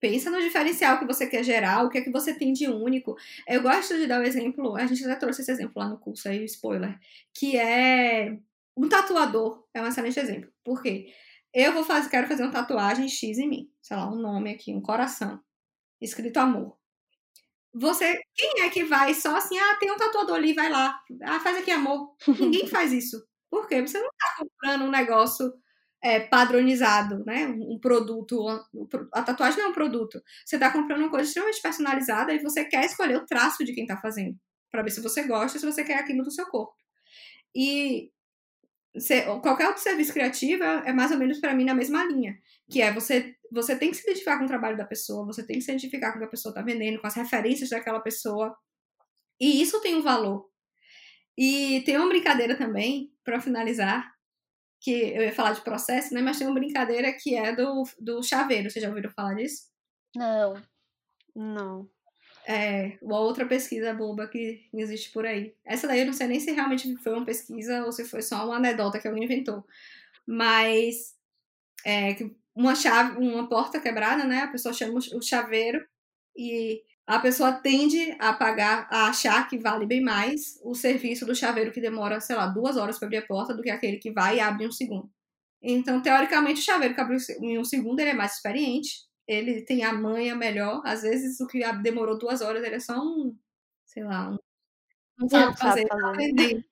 [0.00, 3.16] Pensa no diferencial que você quer gerar, o que é que você tem de único.
[3.46, 6.28] Eu gosto de dar o exemplo, a gente já trouxe esse exemplo lá no curso
[6.28, 6.98] aí, spoiler,
[7.34, 8.38] que é
[8.76, 10.50] um tatuador, é um excelente exemplo.
[10.62, 11.12] Por quê?
[11.52, 14.74] eu vou fazer, quero fazer uma tatuagem X em mim, sei lá, um nome aqui,
[14.74, 15.40] um coração,
[16.00, 16.76] escrito amor.
[17.74, 21.40] Você, quem é que vai só assim, ah, tem um tatuador ali, vai lá, ah,
[21.40, 22.14] faz aqui amor.
[22.40, 23.22] Ninguém faz isso.
[23.50, 23.80] Por quê?
[23.80, 25.52] Você não tá comprando um negócio
[26.02, 27.46] é, padronizado, né?
[27.46, 28.46] Um produto.
[29.12, 30.22] A tatuagem não é um produto.
[30.44, 33.84] Você está comprando uma coisa extremamente personalizada e você quer escolher o traço de quem
[33.84, 34.36] está fazendo.
[34.70, 36.74] para ver se você gosta, se você quer aquilo do seu corpo.
[37.54, 38.10] E
[39.42, 42.38] qualquer outro serviço criativo é, é mais ou menos para mim na mesma linha.
[42.70, 45.56] Que é você, você tem que se identificar com o trabalho da pessoa, você tem
[45.56, 48.56] que se identificar com o que a pessoa está vendendo, com as referências daquela pessoa.
[49.40, 50.48] E isso tem um valor.
[51.36, 54.12] E tem uma brincadeira também, para finalizar,
[54.80, 56.20] que eu ia falar de processo, né?
[56.20, 58.70] Mas tem uma brincadeira que é do, do chaveiro.
[58.70, 59.68] Vocês já ouviram falar disso?
[60.14, 60.54] Não.
[61.34, 61.88] Não.
[62.46, 65.54] É, uma outra pesquisa boba que existe por aí.
[65.64, 68.46] Essa daí eu não sei nem se realmente foi uma pesquisa ou se foi só
[68.46, 69.64] uma anedota que alguém inventou.
[70.26, 71.14] Mas
[71.84, 72.16] é,
[72.54, 74.40] uma chave, uma porta quebrada, né?
[74.40, 75.86] A pessoa chama o chaveiro
[76.36, 81.34] e a pessoa tende a pagar, a achar que vale bem mais o serviço do
[81.34, 84.12] chaveiro que demora, sei lá, duas horas para abrir a porta do que aquele que
[84.12, 85.10] vai e abre em um segundo.
[85.62, 89.84] Então, teoricamente, o chaveiro que abre em um segundo ele é mais experiente, ele tem
[89.84, 90.82] a manha melhor.
[90.84, 93.34] Às vezes, o que demorou duas horas ele é só um,
[93.86, 94.36] sei lá, um,
[95.18, 96.62] não sabe fazer, tá aprendendo.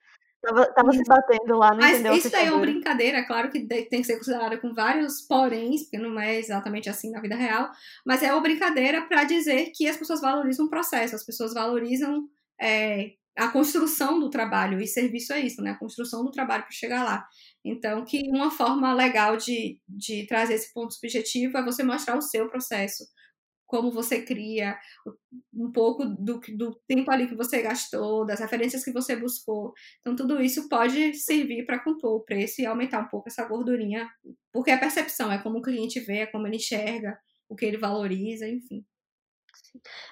[0.43, 3.67] Tava, tava se batendo lá, não Mas entendeu isso daí é uma brincadeira, claro que
[3.67, 7.69] tem que ser considerada com vários poréns, porque não é exatamente assim na vida real,
[8.05, 12.29] mas é uma brincadeira para dizer que as pessoas valorizam o processo, as pessoas valorizam
[12.61, 15.73] é, a construção do trabalho, e serviço é isso, né?
[15.73, 17.27] A construção do trabalho para chegar lá.
[17.65, 22.23] Então, que uma forma legal de, de trazer esse ponto subjetivo é você mostrar o
[22.23, 23.05] seu processo,
[23.67, 24.77] como você cria,
[25.53, 29.73] um pouco do, do tempo ali que você gastou, das referências que você buscou.
[30.01, 34.09] Então, tudo isso pode servir para compor o preço e aumentar um pouco essa gordurinha,
[34.53, 37.77] porque a percepção é como o cliente vê, é como ele enxerga, o que ele
[37.77, 38.85] valoriza, enfim.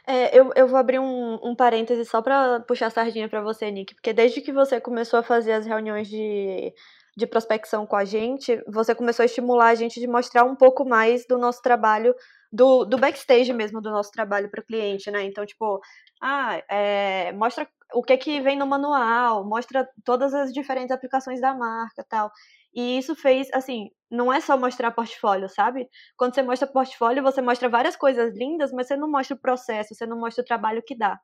[0.06, 3.70] É, eu, eu vou abrir um, um parêntese só para puxar a sardinha para você,
[3.70, 6.72] Nick, porque desde que você começou a fazer as reuniões de,
[7.16, 10.84] de prospecção com a gente, você começou a estimular a gente de mostrar um pouco
[10.84, 12.14] mais do nosso trabalho
[12.54, 15.24] do, do backstage mesmo do nosso trabalho para o cliente, né?
[15.24, 15.80] Então, tipo,
[16.22, 21.52] ah, é, mostra o que que vem no manual, mostra todas as diferentes aplicações da
[21.52, 22.30] marca tal.
[22.72, 25.88] E isso fez, assim, não é só mostrar portfólio, sabe?
[26.16, 29.94] Quando você mostra portfólio, você mostra várias coisas lindas, mas você não mostra o processo,
[29.94, 31.18] você não mostra o trabalho que dá.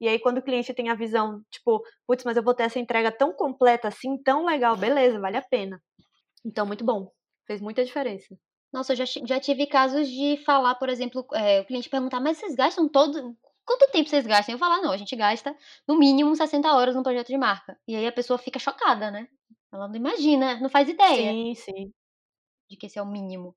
[0.00, 2.78] E aí, quando o cliente tem a visão, tipo, putz, mas eu vou ter essa
[2.80, 5.80] entrega tão completa assim, tão legal, beleza, vale a pena.
[6.44, 7.10] Então, muito bom.
[7.46, 8.36] Fez muita diferença.
[8.72, 12.38] Nossa, eu já, já tive casos de falar, por exemplo, é, o cliente perguntar, mas
[12.38, 13.36] vocês gastam todo.
[13.64, 14.54] Quanto tempo vocês gastam?
[14.54, 15.54] Eu falar, não, a gente gasta
[15.86, 17.78] no mínimo 60 horas no projeto de marca.
[17.86, 19.28] E aí a pessoa fica chocada, né?
[19.70, 21.30] Ela não imagina, não faz ideia.
[21.30, 21.92] Sim, sim.
[22.70, 23.54] De que esse é o mínimo.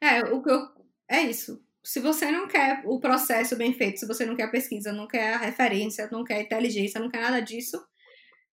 [0.00, 0.60] É, o que eu,
[1.08, 1.64] é isso.
[1.82, 5.08] Se você não quer o processo bem feito, se você não quer a pesquisa, não
[5.08, 7.82] quer a referência, não quer a inteligência, não quer nada disso,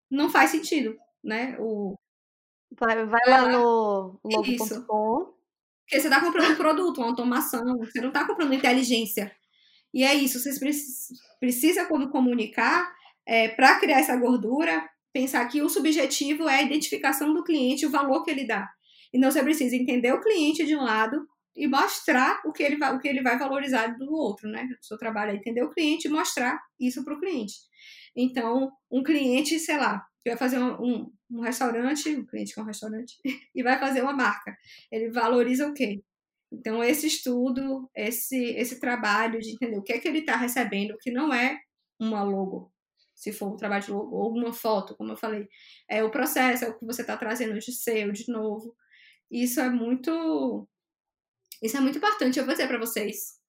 [0.09, 1.57] não faz sentido, né?
[1.59, 1.95] O,
[2.71, 5.34] vai, vai lá no logo.com
[5.85, 9.31] porque você está comprando um produto, uma automação, você não está comprando inteligência.
[9.93, 10.59] E é isso, vocês
[11.39, 12.91] precisam, quando comunicar,
[13.25, 14.83] é, para criar essa gordura,
[15.13, 18.69] pensar que o subjetivo é a identificação do cliente, o valor que ele dá.
[19.13, 21.25] Então você precisa entender o cliente de um lado
[21.55, 24.67] e mostrar o que ele vai, o que ele vai valorizar do outro, né?
[24.81, 27.55] O seu trabalho é entender o cliente e mostrar isso para o cliente.
[28.15, 32.63] Então, um cliente, sei lá, que vai fazer um, um, restaurante, um cliente que é
[32.63, 33.15] um restaurante,
[33.55, 34.55] e vai fazer uma marca.
[34.91, 36.01] Ele valoriza o quê?
[36.51, 40.97] Então, esse estudo, esse, esse trabalho de entender o que é que ele está recebendo,
[40.99, 41.59] que não é
[41.99, 42.71] uma logo,
[43.13, 45.47] se for um trabalho de logo, ou uma foto, como eu falei.
[45.89, 48.75] É o processo, é o que você está trazendo de seu, de novo.
[49.29, 50.67] Isso é muito.
[51.61, 52.37] Isso é muito importante.
[52.37, 53.39] Eu vou dizer para vocês.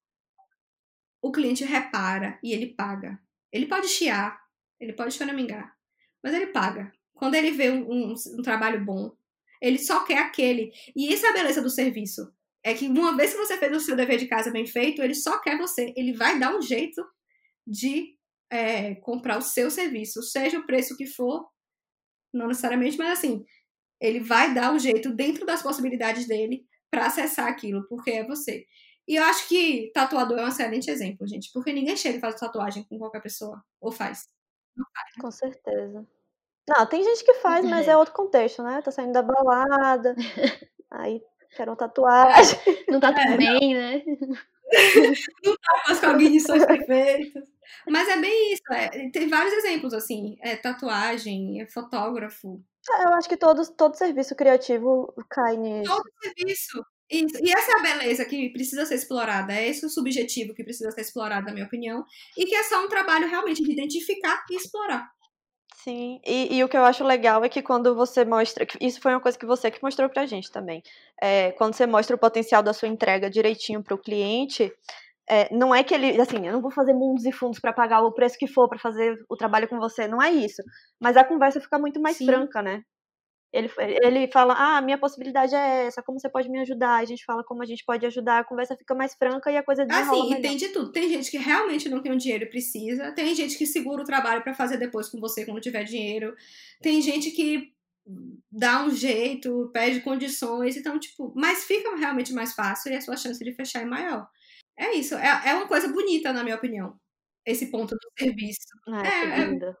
[1.21, 3.19] O cliente repara e ele paga.
[3.51, 4.39] Ele pode chiar,
[4.79, 5.75] ele pode choramingar,
[6.23, 6.91] mas ele paga.
[7.13, 9.11] Quando ele vê um, um, um, trabalho bom,
[9.61, 10.71] ele só quer aquele.
[10.95, 12.31] E isso é a beleza do serviço.
[12.63, 15.15] É que uma vez que você fez o seu dever de casa bem feito, ele
[15.15, 15.93] só quer você.
[15.95, 17.03] Ele vai dar um jeito
[17.65, 18.15] de
[18.51, 21.47] é, comprar o seu serviço, seja o preço que for,
[22.33, 23.43] não necessariamente, mas assim,
[23.99, 28.65] ele vai dar um jeito dentro das possibilidades dele para acessar aquilo, porque é você.
[29.07, 32.35] E eu acho que tatuador é um excelente exemplo, gente, porque ninguém chega e faz
[32.35, 34.27] tatuagem com qualquer pessoa, ou faz.
[35.19, 36.05] Com certeza.
[36.67, 38.81] Não, tem gente que faz, mas é outro contexto, né?
[38.81, 40.13] Tá saindo da balada,
[40.91, 41.21] aí
[41.55, 42.59] quero uma tatuagem.
[42.89, 43.81] Não tá tudo é, bem, não.
[43.81, 44.03] né?
[45.45, 47.43] Não tá com as cognições perfeitas.
[47.87, 52.61] Mas é bem isso, é, tem vários exemplos, assim, é tatuagem, é fotógrafo.
[52.89, 55.91] Eu acho que todo, todo serviço criativo cai nisso.
[55.91, 56.85] Todo serviço.
[57.09, 57.37] Isso.
[57.41, 60.91] E essa é a beleza que precisa ser explorada, é esse o subjetivo que precisa
[60.91, 62.03] ser explorado, na minha opinião,
[62.37, 65.09] e que é só um trabalho realmente de identificar e explorar.
[65.83, 68.67] Sim, e, e, o que eu acho legal é que quando você mostra.
[68.81, 70.83] Isso foi uma coisa que você que mostrou pra gente também.
[71.21, 74.69] É, quando você mostra o potencial da sua entrega direitinho pro cliente,
[75.29, 78.01] é, não é que ele, assim, eu não vou fazer mundos e fundos para pagar
[78.01, 80.61] o preço que for para fazer o trabalho com você, não é isso.
[80.99, 82.25] Mas a conversa fica muito mais Sim.
[82.25, 82.81] franca, né?
[83.53, 83.71] Ele,
[84.03, 86.97] ele fala, ah, minha possibilidade é essa, como você pode me ajudar?
[86.97, 89.63] A gente fala como a gente pode ajudar, a conversa fica mais franca e a
[89.63, 90.39] coisa desenrola Assim, melhor.
[90.39, 90.91] e tem de tudo.
[90.91, 94.05] Tem gente que realmente não tem o dinheiro e precisa, tem gente que segura o
[94.05, 96.35] trabalho para fazer depois com você quando tiver dinheiro,
[96.81, 97.73] tem gente que
[98.51, 103.17] dá um jeito, pede condições, então, tipo, mas fica realmente mais fácil e a sua
[103.17, 104.27] chance de fechar é maior.
[104.77, 106.99] É isso, é, é uma coisa bonita, na minha opinião,
[107.45, 108.67] esse ponto do serviço.
[108.87, 109.77] Ah, é, é, linda.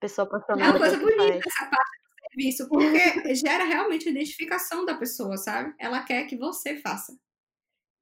[0.00, 1.96] Pessoa É uma coisa bonita essa parte
[2.36, 5.74] serviço, porque gera realmente a identificação da pessoa, sabe?
[5.78, 7.16] Ela quer que você faça.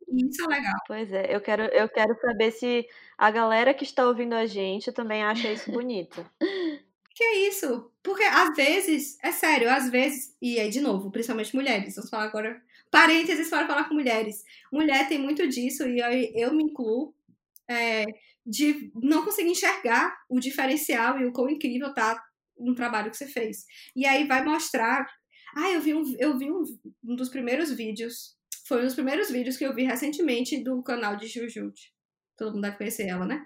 [0.08, 0.74] E isso é legal.
[0.86, 2.86] Pois é, eu quero, eu quero saber se
[3.16, 6.28] a galera que está ouvindo a gente também acha isso bonito.
[7.14, 7.92] Que é isso?
[8.02, 12.24] Porque às vezes, é sério, às vezes, e aí de novo, principalmente mulheres, vamos falar
[12.24, 12.60] agora,
[12.94, 14.44] parênteses para falar com mulheres.
[14.72, 17.12] Mulher tem muito disso, e eu, eu me incluo,
[17.68, 18.04] é,
[18.46, 22.22] de não conseguir enxergar o diferencial e o quão incrível tá
[22.56, 23.64] um trabalho que você fez.
[23.96, 25.04] E aí vai mostrar.
[25.56, 26.62] Ah, eu vi um, eu vi um,
[27.04, 28.36] um dos primeiros vídeos.
[28.68, 31.92] Foi um dos primeiros vídeos que eu vi recentemente do canal de Jujute.
[32.36, 33.44] Todo mundo deve conhecer ela, né?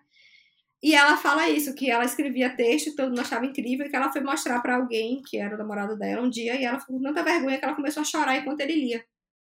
[0.82, 4.12] E ela fala isso, que ela escrevia texto, todo mundo achava incrível, e que ela
[4.12, 7.02] foi mostrar para alguém, que era o namorado dela, um dia, e ela ficou com
[7.02, 9.04] tanta vergonha que ela começou a chorar enquanto ele lia.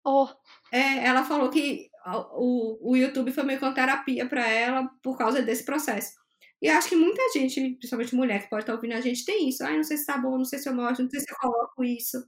[0.05, 0.27] Oh.
[0.71, 1.89] É, ela falou que
[2.33, 6.13] o, o YouTube foi meio que uma terapia para ela por causa desse processo.
[6.61, 9.63] E acho que muita gente, principalmente mulher que pode estar ouvindo a gente, tem isso.
[9.63, 11.37] Ai, não sei se tá bom, não sei se eu mostro, não sei se eu
[11.37, 12.23] coloco isso.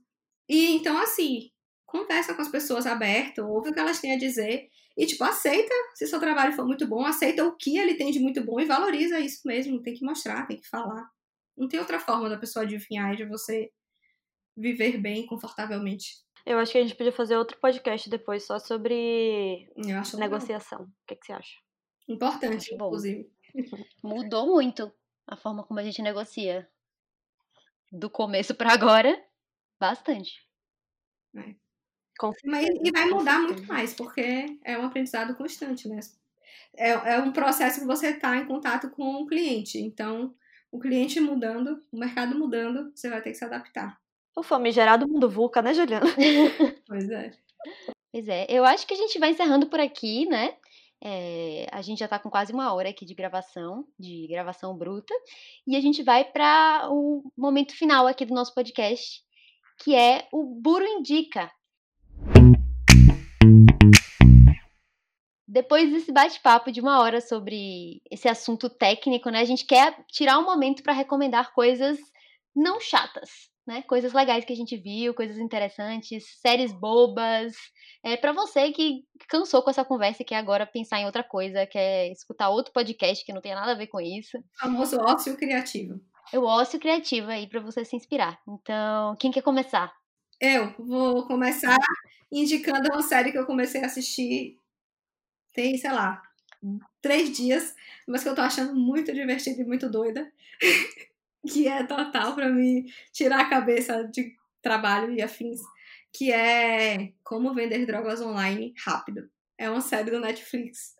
[0.50, 1.52] E então, assim,
[1.86, 4.68] conversa com as pessoas aberto, ouve o que elas têm a dizer.
[4.98, 8.20] E, tipo, aceita se seu trabalho for muito bom, aceita o que ele tem de
[8.20, 9.82] muito bom e valoriza isso mesmo.
[9.82, 11.08] Tem que mostrar, tem que falar.
[11.58, 13.72] Não tem outra forma da pessoa adivinhar e de você
[14.56, 16.27] viver bem, confortavelmente.
[16.48, 19.70] Eu acho que a gente podia fazer outro podcast depois só sobre
[20.18, 20.80] negociação.
[20.80, 20.94] Legal.
[20.94, 21.58] O que, que você acha?
[22.08, 23.30] Importante, inclusive.
[24.02, 24.90] Mudou muito
[25.28, 26.66] a forma como a gente negocia.
[27.92, 29.22] Do começo para agora,
[29.78, 30.48] bastante.
[31.36, 31.54] É.
[32.46, 36.00] Mas, e vai mudar muito mais, porque é um aprendizado constante, né?
[36.78, 39.80] É, é um processo que você está em contato com o cliente.
[39.80, 40.34] Então,
[40.72, 44.00] o cliente mudando, o mercado mudando, você vai ter que se adaptar.
[44.38, 46.06] O famigerado mundo VUCA, né, Juliana?
[46.88, 47.34] pois é.
[48.12, 48.46] Pois é.
[48.48, 50.56] Eu acho que a gente vai encerrando por aqui, né?
[51.04, 55.12] É, a gente já está com quase uma hora aqui de gravação, de gravação bruta,
[55.66, 59.24] e a gente vai para o momento final aqui do nosso podcast,
[59.84, 61.52] que é o Buro Indica.
[65.48, 70.38] Depois desse bate-papo de uma hora sobre esse assunto técnico, né, a gente quer tirar
[70.38, 71.98] um momento para recomendar coisas
[72.56, 73.84] não chatas, né?
[73.84, 77.54] Coisas legais que a gente viu, coisas interessantes, séries bobas,
[78.04, 81.68] é para você que cansou com essa conversa e quer agora pensar em outra coisa,
[81.68, 84.38] quer escutar outro podcast que não tem nada a ver com isso.
[84.38, 86.00] O famoso ócio criativo.
[86.34, 88.40] É o ócio criativo aí para você se inspirar.
[88.48, 89.94] Então, quem quer começar?
[90.40, 91.78] Eu vou começar
[92.32, 94.58] indicando uma série que eu comecei a assistir
[95.58, 96.22] tem, sei lá,
[97.02, 97.76] três dias,
[98.08, 100.32] mas que eu tô achando muito divertida e muito doida.
[101.46, 105.60] que é total para mim tirar a cabeça de trabalho e afins
[106.14, 109.30] que é Como Vender Drogas Online Rápido.
[109.58, 110.96] É uma série do Netflix.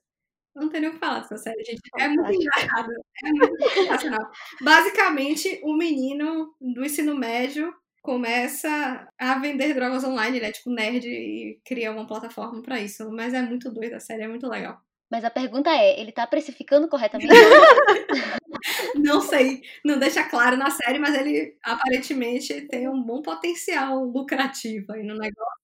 [0.56, 1.82] Não tem nem o que falar dessa série, gente.
[2.00, 2.92] É muito engraçado.
[3.24, 4.32] É muito sensacional.
[4.62, 10.38] Basicamente, o um menino do ensino médio começa a vender drogas online.
[10.38, 13.12] Ele é tipo nerd e cria uma plataforma para isso.
[13.12, 14.82] Mas é muito doido, a série é muito legal.
[15.10, 17.32] Mas a pergunta é, ele tá precificando corretamente?
[18.96, 24.92] não sei, não deixa claro na série, mas ele aparentemente tem um bom potencial lucrativo
[24.94, 25.58] aí no negócio.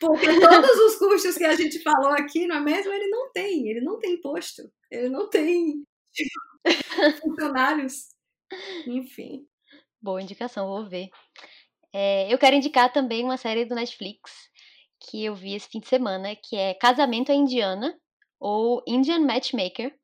[0.00, 2.92] Porque todos os custos que a gente falou aqui, não é mesmo?
[2.92, 5.82] Ele não tem, ele não tem imposto, ele não tem
[7.22, 8.08] funcionários,
[8.86, 9.46] enfim.
[10.00, 11.08] Boa indicação, vou ver.
[11.92, 14.50] É, eu quero indicar também uma série do Netflix
[15.00, 17.98] que eu vi esse fim de semana, que é Casamento à Indiana,
[18.38, 19.94] ou Indian Matchmaker,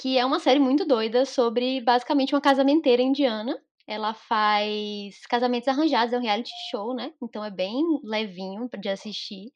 [0.00, 3.58] que é uma série muito doida sobre basicamente uma casamenteira indiana.
[3.86, 7.12] Ela faz casamentos arranjados, é um reality show, né?
[7.22, 9.52] Então é bem levinho de assistir.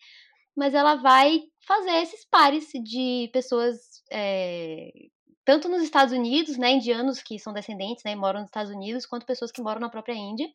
[0.57, 3.77] Mas ela vai fazer esses pares de pessoas
[4.13, 4.91] é,
[5.45, 9.07] tanto nos Estados Unidos, né, indianos que são descendentes, né, e moram nos Estados Unidos,
[9.07, 10.49] quanto pessoas que moram na própria Índia.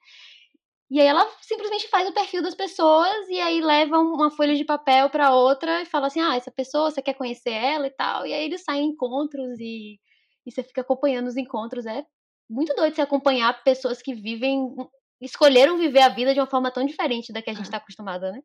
[0.89, 4.63] E aí ela simplesmente faz o perfil das pessoas e aí leva uma folha de
[4.63, 8.25] papel para outra e fala assim: "Ah, essa pessoa, você quer conhecer ela e tal".
[8.25, 9.99] E aí eles saem em encontros e,
[10.45, 12.05] e você fica acompanhando os encontros, é
[12.49, 14.75] muito doido você acompanhar pessoas que vivem
[15.21, 18.31] escolheram viver a vida de uma forma tão diferente da que a gente está acostumada,
[18.31, 18.41] né?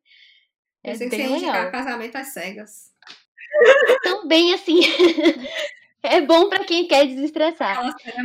[0.83, 1.71] É Pensei bem que você legal.
[1.71, 2.91] casamento às cegas.
[4.03, 4.79] Também assim.
[6.03, 7.77] É bom para quem quer desestressar.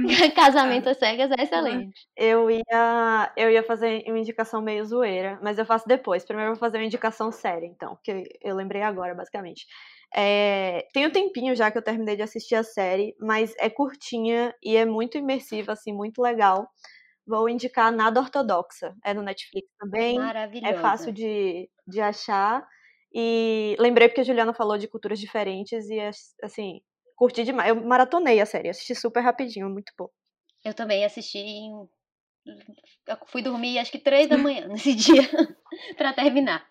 [0.08, 2.06] É Casamento às cegas é excelente.
[2.16, 6.24] Eu ia, eu ia fazer uma indicação meio zoeira, mas eu faço depois.
[6.24, 9.66] Primeiro eu vou fazer uma indicação séria, então, que eu lembrei agora, basicamente.
[10.14, 14.54] É, tem um tempinho já que eu terminei de assistir a série, mas é curtinha
[14.62, 16.66] e é muito imersiva, assim, muito legal.
[17.26, 18.94] Vou indicar Nada Ortodoxa.
[19.04, 20.16] É no Netflix também.
[20.16, 20.74] Maravilhosa.
[20.74, 22.66] É fácil de, de achar.
[23.12, 25.98] E lembrei porque a Juliana falou de culturas diferentes e,
[26.42, 26.80] assim,
[27.16, 27.70] curti demais.
[27.70, 30.08] Eu maratonei a série, assisti super rapidinho, muito bom.
[30.64, 31.88] Eu também assisti em...
[33.06, 35.22] Eu fui dormir acho que três da manhã nesse dia
[35.96, 36.64] para terminar.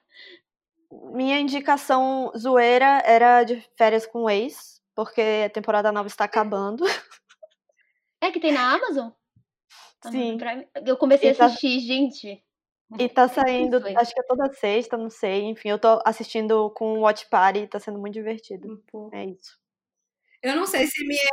[1.12, 6.86] Minha indicação zoeira era de férias com o ex, porque a temporada nova está acabando.
[8.22, 9.10] É que tem na Amazon?
[10.12, 10.38] Sim.
[10.86, 11.88] Eu comecei a tá assistir, tá...
[11.88, 12.44] gente.
[13.00, 15.44] E tá saindo, acho que é toda sexta, não sei.
[15.44, 18.82] Enfim, eu tô assistindo com o Watch Party tá sendo muito divertido.
[19.12, 19.60] É isso.
[20.46, 21.28] Eu não sei se minha,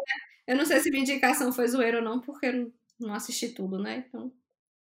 [0.46, 3.78] eu não sei se minha indicação foi zoeira ou não, porque eu não assisti tudo,
[3.78, 4.06] né?
[4.08, 4.32] Então,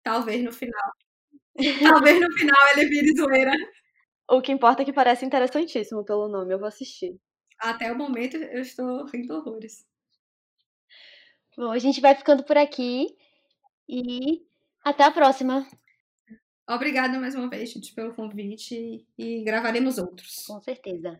[0.01, 0.91] talvez no final.
[1.83, 3.51] talvez no final ele vire zoeira.
[4.29, 7.19] O que importa é que parece interessantíssimo pelo nome, eu vou assistir.
[7.59, 9.85] Até o momento eu estou rindo horrores.
[11.57, 13.07] Bom, a gente vai ficando por aqui
[13.89, 14.41] e
[14.81, 15.67] até a próxima.
[16.69, 20.45] Obrigada mais uma vez, gente, pelo convite e gravaremos outros.
[20.47, 21.17] Com certeza.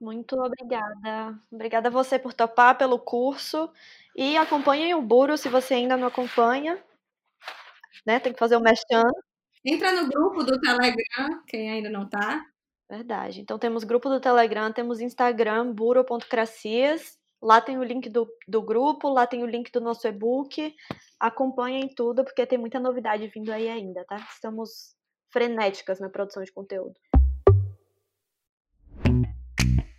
[0.00, 1.38] Muito obrigada.
[1.50, 3.70] Obrigada a você por topar pelo curso.
[4.14, 6.82] E acompanhem o Buro se você ainda não acompanha.
[8.06, 8.20] Né?
[8.20, 9.10] Tem que fazer o mexão.
[9.64, 12.44] Entra no grupo do Telegram, quem ainda não tá.
[12.88, 13.40] Verdade.
[13.40, 17.18] Então temos grupo do Telegram, temos Instagram, buro.cracias.
[17.40, 20.74] Lá tem o link do, do grupo, lá tem o link do nosso e-book.
[21.20, 24.16] Acompanhem tudo, porque tem muita novidade vindo aí ainda, tá?
[24.32, 24.96] Estamos
[25.30, 26.98] frenéticas na produção de conteúdo.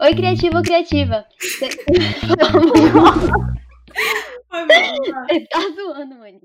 [0.02, 1.26] Oi, criativo ou criativa.
[4.50, 6.39] Você tá zoando, mano.